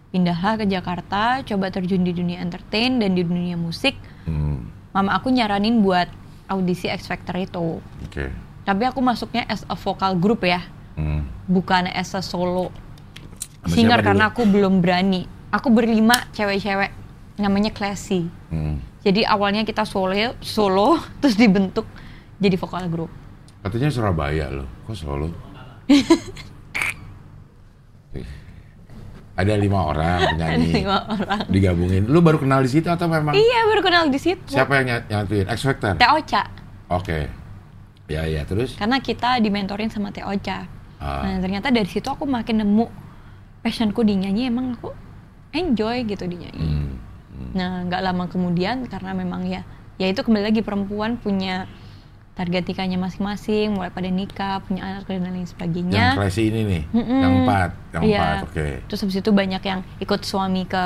[0.08, 3.96] Pindahlah ke Jakarta, coba terjun di dunia entertain dan di dunia musik.
[4.24, 4.68] Hmm.
[4.92, 6.08] Mama aku nyaranin buat
[6.48, 7.78] audisi X Factor itu.
[8.08, 8.47] Oke.
[8.68, 10.60] Tapi aku masuknya as a vocal group ya.
[10.92, 11.24] Hmm.
[11.46, 12.74] bukan as a solo
[13.62, 14.32] Sama singer karena dulu?
[14.34, 15.24] aku belum berani.
[15.48, 16.90] Aku berlima cewek-cewek
[17.36, 18.26] namanya Classy.
[18.48, 18.82] Hmm.
[19.00, 21.86] Jadi awalnya kita solo, solo terus dibentuk
[22.36, 23.08] jadi vokal grup.
[23.58, 24.68] Katanya Surabaya loh.
[24.84, 25.28] Kok Solo?
[29.32, 31.40] Ada lima orang Ada penyanyi lima orang.
[31.46, 32.02] digabungin.
[32.04, 34.42] Lu baru kenal di situ atau memang Iya baru kenal di situ.
[34.44, 35.46] siapa yang ny- nyatuin?
[35.46, 35.94] X Factor.
[35.94, 36.42] Teh Ocha.
[36.90, 37.30] Oke.
[38.08, 38.74] Ya ya terus.
[38.74, 40.64] Karena kita dimentorin sama Teh Ocha.
[40.98, 41.22] Ah.
[41.28, 42.88] Nah ternyata dari situ aku makin nemu
[43.60, 44.90] passionku di nyanyi emang aku
[45.52, 46.64] enjoy gitu di nyanyi.
[46.64, 46.94] Hmm.
[47.54, 49.62] Nah nggak lama kemudian karena memang ya
[50.00, 51.68] ya itu kembali lagi perempuan punya
[52.38, 56.14] target nikahnya masing-masing, mulai pada nikah, punya anak dan lain sebagainya.
[56.14, 57.18] Yang klasik ini nih, Mm-mm.
[57.18, 58.18] yang empat, yang Iya.
[58.22, 58.66] empat, oke.
[58.86, 60.84] Terus habis itu banyak yang ikut suami ke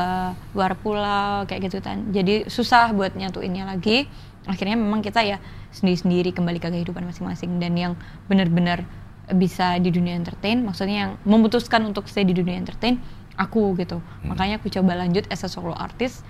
[0.57, 2.09] luar pulau kayak gitu kan.
[2.09, 4.09] Jadi susah buat nyatuinnya lagi.
[4.45, 5.39] Akhirnya memang kita ya
[5.71, 7.93] sendiri-sendiri kembali ke kehidupan masing-masing dan yang
[8.27, 8.83] benar-benar
[9.31, 12.99] bisa di dunia entertain, maksudnya yang memutuskan untuk stay di dunia entertain
[13.35, 14.03] aku gitu.
[14.03, 14.35] Hmm.
[14.35, 16.27] Makanya aku coba lanjut as a solo artist.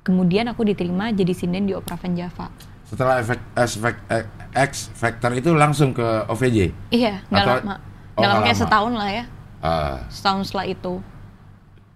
[0.00, 2.48] Kemudian aku diterima jadi sinden di Opera Van Java.
[2.84, 6.72] Setelah efek, efek, eh, X Factor itu langsung ke OVJ.
[6.90, 7.76] Iya, nggak lama.
[8.14, 8.62] Oh, Nggak lama nggak kayak lama.
[8.62, 9.24] setahun lah ya.
[9.60, 10.94] Ah, Setahun setelah itu.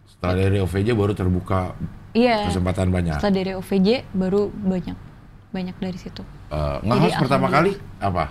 [0.08, 1.76] setelah dari OVJ baru terbuka
[2.10, 2.48] Iya.
[2.48, 3.16] kesempatan banyak.
[3.16, 4.96] Setelah dari OVJ baru banyak
[5.48, 6.22] banyak dari situ.
[6.48, 8.24] Eh, nge-host pertama kali apa?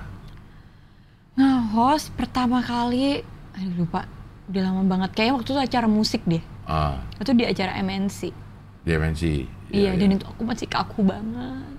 [1.34, 3.22] Nge-host pertama kali,
[3.54, 4.10] aduh lupa,
[4.50, 5.10] udah lama banget.
[5.14, 6.42] Kayaknya waktu itu acara musik deh.
[6.66, 8.34] Ah, Itu di acara MNC.
[8.82, 9.46] Dimensi.
[9.70, 11.76] Iya, dan itu aku masih kaku banget.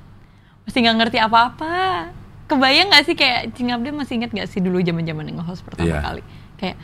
[0.62, 2.08] Masih nggak ngerti apa-apa.
[2.44, 6.00] Kebayang nggak sih kayak Cingabde masih inget nggak sih dulu zaman-zaman nge-host pertama Iya.
[6.00, 6.22] kali?
[6.56, 6.76] Kayak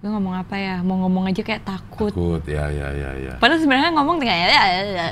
[0.00, 0.76] gue ngomong apa ya?
[0.82, 2.10] Mau ngomong aja kayak takut.
[2.10, 3.32] Takut, ya, ya, ya, ya.
[3.38, 5.06] Padahal sebenarnya ngomong tinggal ya, ya, ya,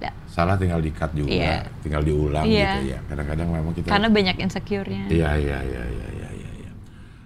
[0.00, 0.12] ya.
[0.26, 1.56] Salah tinggal di-cut juga, Iya.
[1.80, 2.70] tinggal diulang Iya.
[2.80, 2.98] gitu ya.
[3.06, 3.88] Kadang-kadang memang kita...
[3.90, 5.04] Karena banyak insecure-nya.
[5.06, 6.70] Iya, iya, iya, iya, iya, iya, iya.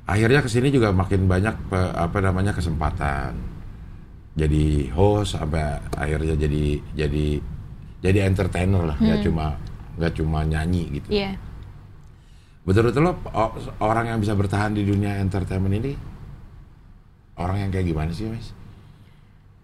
[0.05, 3.37] Akhirnya ke sini juga makin banyak pe- apa namanya kesempatan.
[4.35, 5.63] Jadi host sampai
[5.95, 7.27] akhirnya jadi jadi
[8.03, 9.55] jadi entertainer lah, nggak cuma
[9.95, 11.09] nggak cuma nyanyi gitu.
[11.09, 11.19] Hmm.
[11.23, 11.31] Iya.
[12.65, 15.93] Betul-betul lo o- orang yang bisa bertahan di dunia entertainment ini
[17.39, 18.51] orang yang kayak gimana sih, Mas?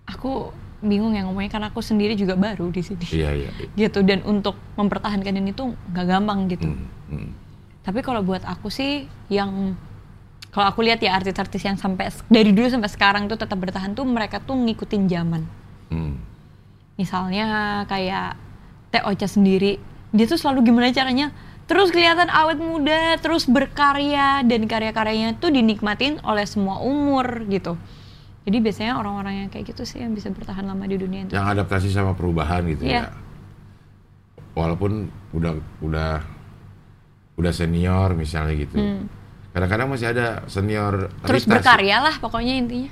[0.06, 3.04] Aku bingung ya ngomongnya karena aku sendiri juga baru di sini.
[3.08, 3.50] Iya, iya.
[3.86, 6.68] gitu dan untuk mempertahankan ini tuh nggak gampang gitu.
[6.68, 7.30] Hmm, hmm.
[7.84, 9.76] Tapi kalau buat aku sih yang
[10.50, 14.02] kalau aku lihat ya artis-artis yang sampai dari dulu sampai sekarang tuh tetap bertahan tuh
[14.02, 15.42] mereka tuh ngikutin zaman.
[15.92, 16.18] Hmm.
[16.98, 18.36] Misalnya kayak
[18.90, 19.78] Teh Ocha sendiri,
[20.10, 21.30] dia tuh selalu gimana caranya
[21.70, 27.78] terus kelihatan awet muda, terus berkarya dan karya-karyanya tuh dinikmatin oleh semua umur gitu.
[28.50, 31.38] Jadi biasanya orang-orang yang kayak gitu sih yang bisa bertahan lama di dunia itu.
[31.38, 33.06] Yang adaptasi sama perubahan gitu Iya.
[33.06, 33.14] ya.
[34.58, 36.18] Walaupun udah udah
[37.38, 39.06] udah senior misalnya gitu.
[39.54, 41.30] Kadang-kadang masih ada senior Hmm.
[41.30, 42.90] Terus Rita berkarya lah pokoknya intinya.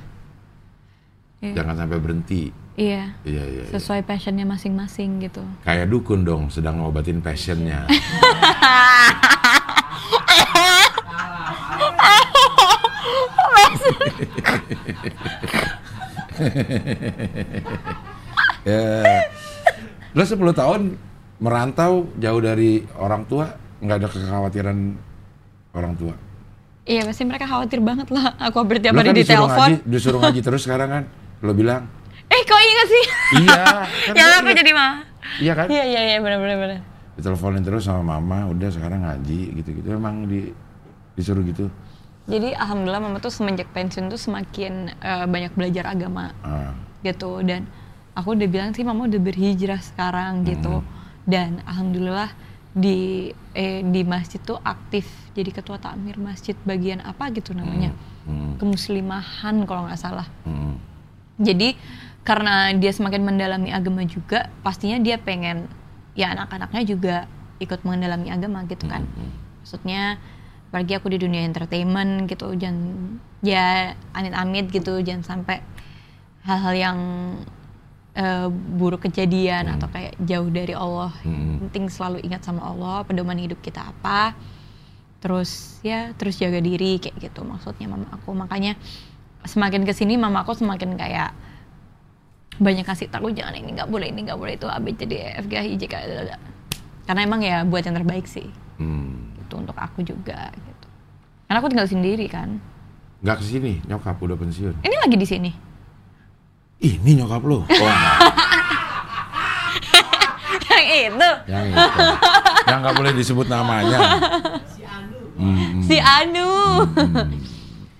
[1.42, 1.54] Iya.
[1.58, 2.42] Jangan sampai berhenti.
[2.78, 3.18] Iya.
[3.26, 3.74] Iya, iya, iya.
[3.74, 5.42] Sesuai passionnya masing-masing gitu.
[5.66, 7.82] Kayak dukun dong, sedang ngobatin passionnya.
[18.68, 18.80] ya.
[20.16, 20.80] Lo 10 tahun
[21.38, 23.46] merantau jauh dari orang tua,
[23.82, 24.76] nggak ada kekhawatiran
[25.76, 26.14] orang tua.
[26.88, 28.32] Iya pasti mereka khawatir banget lah.
[28.48, 29.68] Aku hampir tiap Lo hari kan di disuruh telepon.
[29.68, 31.04] ngaji, disuruh ngaji terus sekarang kan.
[31.44, 31.84] Lo bilang,
[32.28, 33.04] Eh kok ingat sih?
[33.44, 33.64] iya.
[34.12, 34.60] kan ya aku ingat.
[34.60, 34.92] jadi mah.
[35.40, 35.66] Iya kan?
[35.68, 36.80] Iya iya iya benar benar benar.
[37.20, 39.88] Diteleponin terus sama mama, udah sekarang ngaji gitu-gitu.
[39.92, 40.48] Emang di,
[41.12, 41.68] disuruh gitu.
[42.28, 47.40] Jadi alhamdulillah mama tuh semenjak pensiun tuh semakin eh, banyak belajar agama Ah, gitu.
[47.40, 47.64] Dan
[48.12, 50.84] aku udah bilang sih mama udah berhijrah sekarang gitu.
[51.24, 52.28] Dan alhamdulillah
[52.76, 57.96] di eh, di masjid tuh aktif jadi ketua takmir masjid bagian apa gitu namanya.
[58.28, 60.28] Hmm, kemuslimahan kalau nggak salah.
[60.44, 60.76] Hmm.
[61.40, 61.80] Jadi
[62.28, 65.64] karena dia semakin mendalami agama juga, pastinya dia pengen
[66.12, 67.16] ya anak-anaknya juga
[67.56, 69.06] ikut mendalami agama gitu kan.
[69.64, 70.20] Maksudnya
[70.68, 75.64] apalagi aku di dunia entertainment gitu, jangan ya amit-amit gitu, jangan sampai
[76.44, 76.98] hal-hal yang
[78.12, 81.12] eh, buruk kejadian atau kayak jauh dari Allah.
[81.24, 81.64] Hmm.
[81.68, 84.36] Penting selalu ingat sama Allah, pedoman hidup kita apa.
[85.18, 88.30] Terus ya, terus jaga diri kayak gitu maksudnya mama aku.
[88.36, 88.78] Makanya
[89.48, 91.32] semakin ke sini mama aku semakin kayak
[92.58, 95.14] banyak kasih tahu jangan ini nggak boleh ini nggak boleh itu A B C D
[95.14, 96.42] E F G H I J K L, L, L.
[97.06, 99.17] karena emang ya buat yang terbaik sih Hmm.
[99.68, 100.86] Untuk aku juga gitu
[101.44, 102.56] karena aku tinggal sendiri kan
[103.18, 104.78] Nggak ke sini, nyokap udah pensiun.
[104.78, 105.50] ini lagi di sini
[106.78, 107.66] Ini nyokap lo.
[107.82, 107.98] Wah,
[110.70, 112.04] yang itu yang itu.
[112.64, 113.98] yang nggak boleh disebut namanya.
[115.34, 116.86] Hmm, si Anu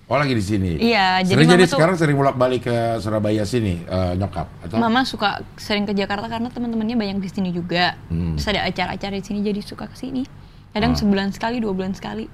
[0.05, 0.73] Oh lagi di sini.
[0.81, 4.75] Iya, jadi Sering jadi tuh- sekarang sering bolak balik ke Surabaya sini eh, nyokap atau?
[4.75, 8.33] mama suka sering ke Jakarta karena teman-temannya banyak di sini juga Hmm.
[8.33, 10.25] terus ada acara-acara di sini jadi suka ke sini
[10.69, 10.97] kadang Ah.
[10.97, 12.25] sebulan sekali dua bulan sekali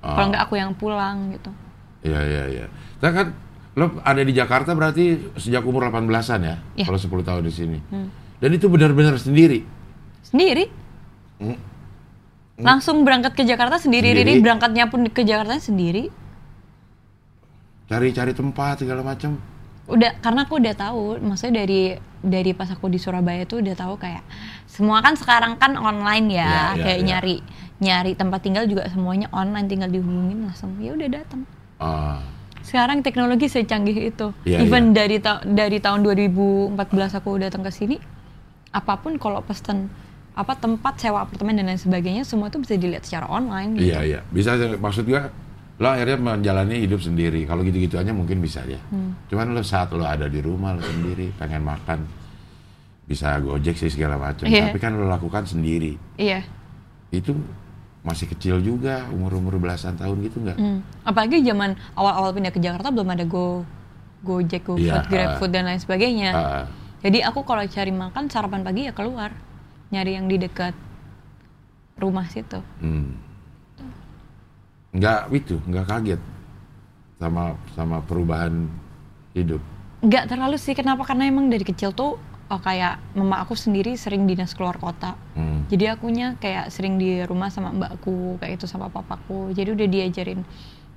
[0.00, 0.16] Ah.
[0.16, 1.50] kalau nggak aku yang pulang gitu
[2.00, 2.66] Iya iya iya.
[3.04, 3.26] Nah kan
[3.76, 6.56] lo ada di Jakarta berarti sejak umur 18-an ya?
[6.74, 6.88] Iya.
[6.88, 7.78] Kalau 10 tahun di sini.
[8.40, 9.60] Dan itu benar-benar sendiri.
[10.24, 10.64] sendiri
[12.56, 14.36] Langsung berangkat ke Jakarta sendiri, Sendiri.
[14.36, 16.08] Riri berangkatnya pun ke Jakarta sendiri.
[17.84, 19.36] Cari-cari tempat segala macam.
[19.90, 21.82] Udah karena aku udah tahu, maksudnya dari
[22.20, 24.22] dari pas aku di Surabaya tuh udah tahu kayak
[24.64, 27.06] semua kan sekarang kan online ya, Iya, iya, kayak iya.
[27.06, 27.36] nyari
[27.80, 31.42] nyari tempat tinggal juga semuanya online tinggal dihubungin langsung ya udah datang.
[31.76, 32.20] Ah,
[32.60, 34.36] Sekarang teknologi secanggih itu.
[34.44, 36.76] Iya, Even dari ta- dari tahun 2014
[37.14, 37.96] aku datang ke sini,
[38.70, 39.88] apa pun kalau pesen
[40.30, 43.74] apa tempat sewa apartemen dan lain sebagainya semua itu bisa dilihat secara online.
[43.74, 43.90] gitu.
[43.90, 44.20] iya iya.
[44.28, 45.32] Bisa maksud gua
[45.80, 47.48] lo akhirnya menjalani hidup sendiri.
[47.48, 48.76] Kalau gitu-gitu aja mungkin bisa ya.
[48.92, 49.16] Hmm.
[49.32, 52.04] Cuman lo saat lo ada di rumah lo sendiri pengen makan
[53.08, 54.44] bisa gojek sih segala macam.
[54.44, 54.68] Iya.
[54.68, 55.96] Tapi kan lo lakukan sendiri.
[56.20, 56.44] Iya.
[57.08, 57.32] Itu
[58.04, 60.56] masih kecil juga umur-umur belasan tahun gitu nggak?
[60.60, 60.84] Hmm.
[61.00, 63.64] Apalagi zaman awal-awal pindah ke Jakarta belum ada Go
[64.20, 66.30] Gojek, GoFood, Iya, GrabFood dan lain sebagainya.
[66.36, 66.64] Ah,
[67.00, 69.32] Jadi aku kalau cari makan sarapan pagi ya keluar,
[69.88, 70.76] nyari yang di dekat
[71.96, 72.60] rumah situ.
[72.84, 73.29] hmm.
[74.90, 76.20] Nggak itu, nggak kaget
[77.20, 78.66] sama sama perubahan
[79.36, 79.62] hidup.
[80.00, 81.04] Nggak terlalu sih, kenapa?
[81.04, 82.16] Karena emang dari kecil tuh
[82.50, 85.14] oh, kayak mama aku sendiri sering dinas keluar kota.
[85.38, 85.64] Hmm.
[85.70, 89.54] Jadi akunya kayak sering di rumah sama mbakku, kayak itu sama papaku.
[89.54, 90.42] Jadi udah diajarin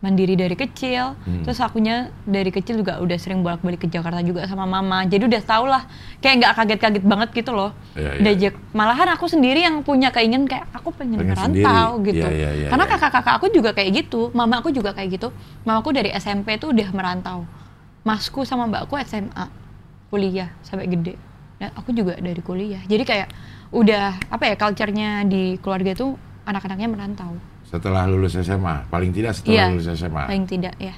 [0.03, 1.15] mandiri dari kecil.
[1.15, 1.47] Hmm.
[1.47, 5.07] Terus akunya dari kecil juga udah sering bolak-balik ke Jakarta juga sama mama.
[5.07, 5.87] Jadi udah tau lah,
[6.19, 7.71] kayak nggak kaget-kaget banget gitu loh.
[7.95, 8.21] Iya, iya.
[8.21, 12.07] Diajak, malahan aku sendiri yang punya keinginan kayak aku pengen, Pengen merantau sendiri.
[12.11, 12.27] gitu.
[12.27, 12.91] Iya, iya, iya, Karena iya.
[12.99, 15.31] kakak-kakak aku juga kayak gitu, mama aku juga kayak gitu.
[15.63, 17.47] Mamaku dari SMP tuh udah merantau.
[18.03, 19.47] Masku sama mbakku SMA,
[20.11, 21.15] kuliah sampai gede.
[21.55, 22.83] Dan aku juga dari kuliah.
[22.83, 23.31] Jadi kayak
[23.71, 27.39] udah apa ya culture-nya di keluarga tuh anak-anaknya merantau.
[27.73, 29.65] Setelah lulus SMA, paling tidak setelah Iya.
[29.73, 30.23] lulus SMA.
[30.29, 30.93] Paling tidak ya.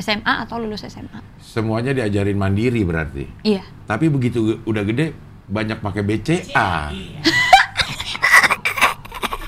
[0.00, 1.20] SMA atau lulus SMA.
[1.36, 3.28] Semuanya diajarin mandiri berarti.
[3.44, 3.60] Iya.
[3.84, 5.12] Tapi begitu udah gede
[5.44, 6.88] banyak pakai BCA.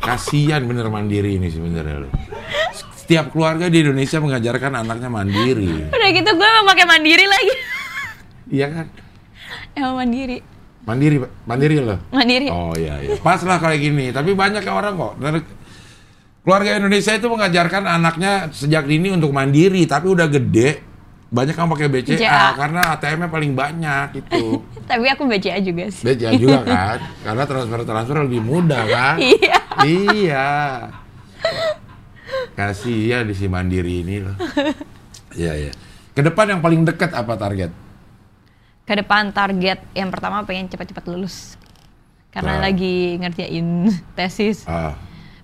[0.04, 2.08] Kasihan bener mandiri ini sebenarnya lo.
[3.00, 5.88] Setiap keluarga di Indonesia mengajarkan anaknya mandiri.
[5.88, 7.54] Udah gitu gue emang pakai mandiri lagi.
[8.52, 8.86] Iya kan?
[9.72, 10.38] emang mandiri.
[10.84, 11.30] Mandiri, Pak.
[11.48, 11.98] mandiri loh.
[12.12, 12.48] Mandiri.
[12.52, 13.16] Oh iya iya.
[13.20, 14.12] Pas lah kayak gini.
[14.12, 15.12] Tapi banyak ya orang kok.
[16.48, 20.80] Keluarga Indonesia itu mengajarkan anaknya sejak dini untuk mandiri, tapi udah gede
[21.28, 22.44] banyak yang pakai BCA, BCA.
[22.56, 24.64] karena ATM-nya paling banyak itu.
[24.88, 26.08] Tapi aku BCA juga sih.
[26.08, 29.16] BCA juga kan, karena transfer transfer lebih mudah kan.
[29.28, 29.60] Iya.
[29.84, 30.48] iya.
[32.54, 34.32] Kasihan di si mandiri ini loh.
[35.32, 35.72] Iya iya.
[36.10, 37.70] Ke depan yang paling dekat apa target?
[38.82, 41.60] ke depan target yang pertama pengen cepat-cepat lulus
[42.32, 42.64] karena Nah.
[42.64, 44.96] lagi ngerjain tesis Ah,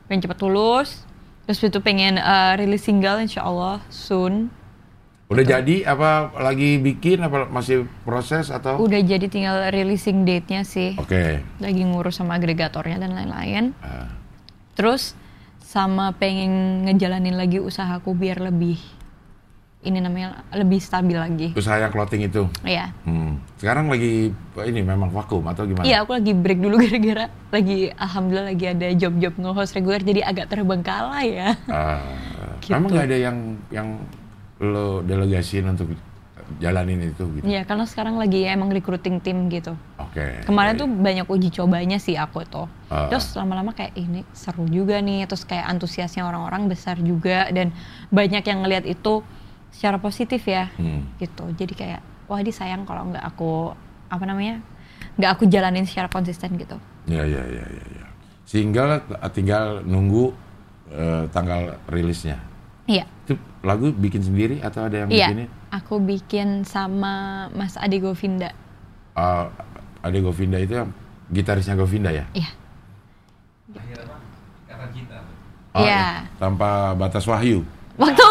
[0.08, 1.04] pengen cepat lulus.
[1.44, 4.48] Terus itu pengen uh, rilis single insya Allah soon.
[5.28, 8.76] Udah jadi apa lagi bikin apa masih proses atau?
[8.76, 10.96] udah jadi tinggal releasing date-nya sih.
[11.00, 11.40] Oke.
[11.60, 13.72] lagi ngurus sama agregatornya dan lain-lain.
[13.80, 14.12] Ah,
[14.76, 15.16] terus
[15.64, 18.76] sama pengen ngejalanin lagi usahaku biar lebih
[19.84, 22.48] ini namanya lebih stabil lagi usaha yang clothing itu.
[22.64, 22.90] Iya.
[23.04, 23.38] Hmm.
[23.60, 24.32] Sekarang lagi
[24.64, 25.84] ini memang vakum atau gimana?
[25.84, 30.48] Iya, aku lagi break dulu gara-gara lagi alhamdulillah lagi ada job-job nge-host reguler jadi agak
[30.50, 31.50] terbengkalai ya.
[31.68, 32.00] Ah,
[32.64, 32.72] Gitu.
[32.80, 33.36] Emang nggak ada yang
[33.68, 33.88] yang
[34.56, 35.92] lo delegasiin untuk
[36.60, 37.44] jalanin itu gitu?
[37.44, 39.76] Iya, karena sekarang lagi emang recruiting tim gitu.
[40.00, 40.44] Oke.
[40.44, 40.80] Kemarin Baik.
[40.80, 42.68] tuh banyak uji cobanya sih aku tuh.
[42.88, 43.08] Ah.
[43.12, 47.72] Terus lama-lama kayak ini seru juga nih, terus kayak antusiasnya orang-orang besar juga dan
[48.12, 49.24] banyak yang ngelihat itu
[49.74, 50.70] secara positif ya.
[50.78, 51.02] Hmm.
[51.18, 51.44] Gitu.
[51.58, 53.74] Jadi kayak wah ini sayang kalau nggak aku
[54.06, 54.62] apa namanya?
[55.18, 56.78] nggak aku jalanin secara konsisten gitu.
[57.10, 57.84] Ya ya ya ya.
[57.98, 58.06] ya.
[58.46, 59.02] Tinggal
[59.34, 60.30] tinggal nunggu
[60.94, 62.38] eh, tanggal rilisnya.
[62.86, 63.04] Iya.
[63.26, 63.34] Itu
[63.64, 65.28] lagu bikin sendiri atau ada yang Iya.
[65.32, 65.48] bikinin?
[65.74, 68.52] Aku bikin sama Mas Ade Govinda.
[69.16, 69.48] Ah,
[70.04, 70.90] ada Govinda itu yang
[71.32, 72.28] gitarisnya Govinda ya?
[72.36, 72.50] Iya.
[75.74, 76.30] Oh, Iya.
[76.38, 77.66] Tanpa batas wahyu.
[77.94, 78.26] Waktu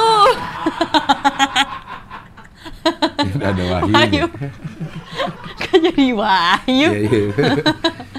[3.23, 3.93] Tidak ada wahyu.
[3.95, 4.26] Wahyu.
[5.63, 6.89] kan jadi Wahyu.
[6.91, 7.19] Iya, iya.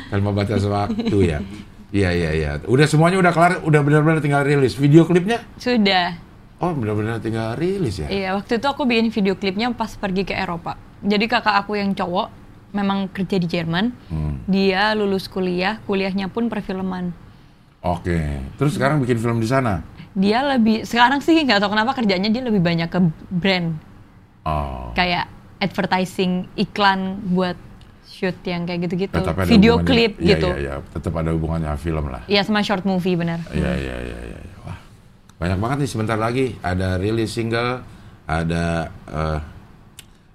[0.09, 1.39] Tanpa batas waktu ya.
[1.95, 2.51] Iya iya iya.
[2.67, 4.75] Udah semuanya udah kelar, udah benar-benar tinggal rilis.
[4.75, 5.45] Video klipnya?
[5.61, 6.19] Sudah.
[6.59, 8.09] Oh benar-benar tinggal rilis ya?
[8.09, 10.75] Iya, waktu itu aku bikin video klipnya pas pergi ke Eropa.
[11.05, 12.33] Jadi kakak aku yang cowok
[12.75, 13.93] memang kerja di Jerman.
[14.11, 14.41] Hmm.
[14.49, 17.15] Dia lulus kuliah, kuliahnya pun perfilman.
[17.85, 18.41] Oke.
[18.57, 19.85] Terus sekarang bikin film di sana?
[20.15, 23.75] Dia lebih sekarang sih nggak tahu kenapa kerjanya dia lebih banyak ke brand
[24.45, 24.93] Oh.
[24.93, 25.25] kayak
[25.57, 27.57] advertising iklan buat
[28.05, 29.17] shoot yang kayak gitu-gitu.
[29.49, 30.53] Video klip iya, gitu.
[30.53, 30.75] Iya iya.
[30.93, 32.23] Tetap ada hubungannya film lah.
[32.29, 33.41] Iya sama short movie benar.
[33.51, 34.39] Iya iya iya iya.
[34.45, 34.57] iya.
[34.63, 34.77] Wah.
[35.41, 37.81] Banyak banget nih sebentar lagi ada rilis single,
[38.29, 39.39] ada eh,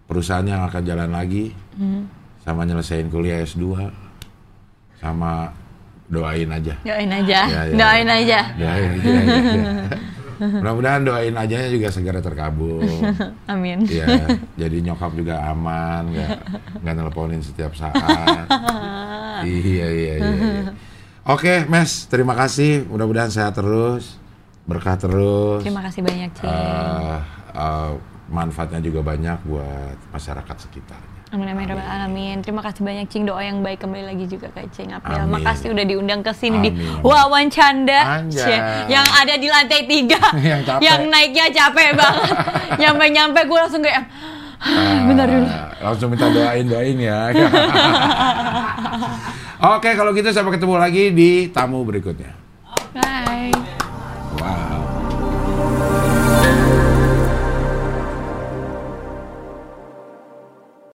[0.09, 2.09] perusahaan yang akan jalan lagi, Hmm.
[2.41, 3.93] sama nyelesain kuliah S2,
[4.97, 5.53] sama
[6.09, 6.73] doain aja.
[6.81, 8.15] Doain aja, Ya, ya, doain ya.
[8.17, 8.39] aja.
[8.57, 9.09] Doain aja.
[9.13, 9.73] ya, ya.
[10.39, 12.79] Mudah-mudahan doain ajanya juga segera terkabul.
[13.51, 13.83] Amin.
[13.83, 16.29] Iya, jadi nyokap juga aman, nggak
[16.79, 17.93] nggak nelponin setiap saat.
[19.43, 20.31] iya, iya, iya.
[20.31, 20.71] iya.
[21.27, 22.87] Oke, Mes, terima kasih.
[22.87, 24.15] Mudah-mudahan sehat terus,
[24.63, 25.61] berkah terus.
[25.61, 26.47] Terima kasih banyak, Cing.
[26.47, 27.19] Eh,
[27.53, 27.91] eh,
[28.31, 31.18] manfaatnya juga banyak buat masyarakat sekitar.
[31.29, 32.41] Amin amin rabbal alamin.
[32.41, 35.29] Terima kasih banyak Cing doa yang baik kembali lagi juga ke Cing April.
[35.29, 35.37] Amin.
[35.37, 36.69] Makasih udah diundang ke sini di
[38.25, 38.41] Anjay.
[38.41, 38.57] Cie,
[38.89, 40.81] yang ada di lantai tiga, Yang capek.
[40.81, 42.33] yang naiknya capek banget.
[42.81, 44.09] nyampe nyampe gue langsung kayak
[44.59, 45.47] Ah, Bentar dulu.
[45.79, 47.31] Langsung minta doain doain ya.
[49.79, 52.35] Oke, kalau gitu sampai ketemu lagi di tamu berikutnya.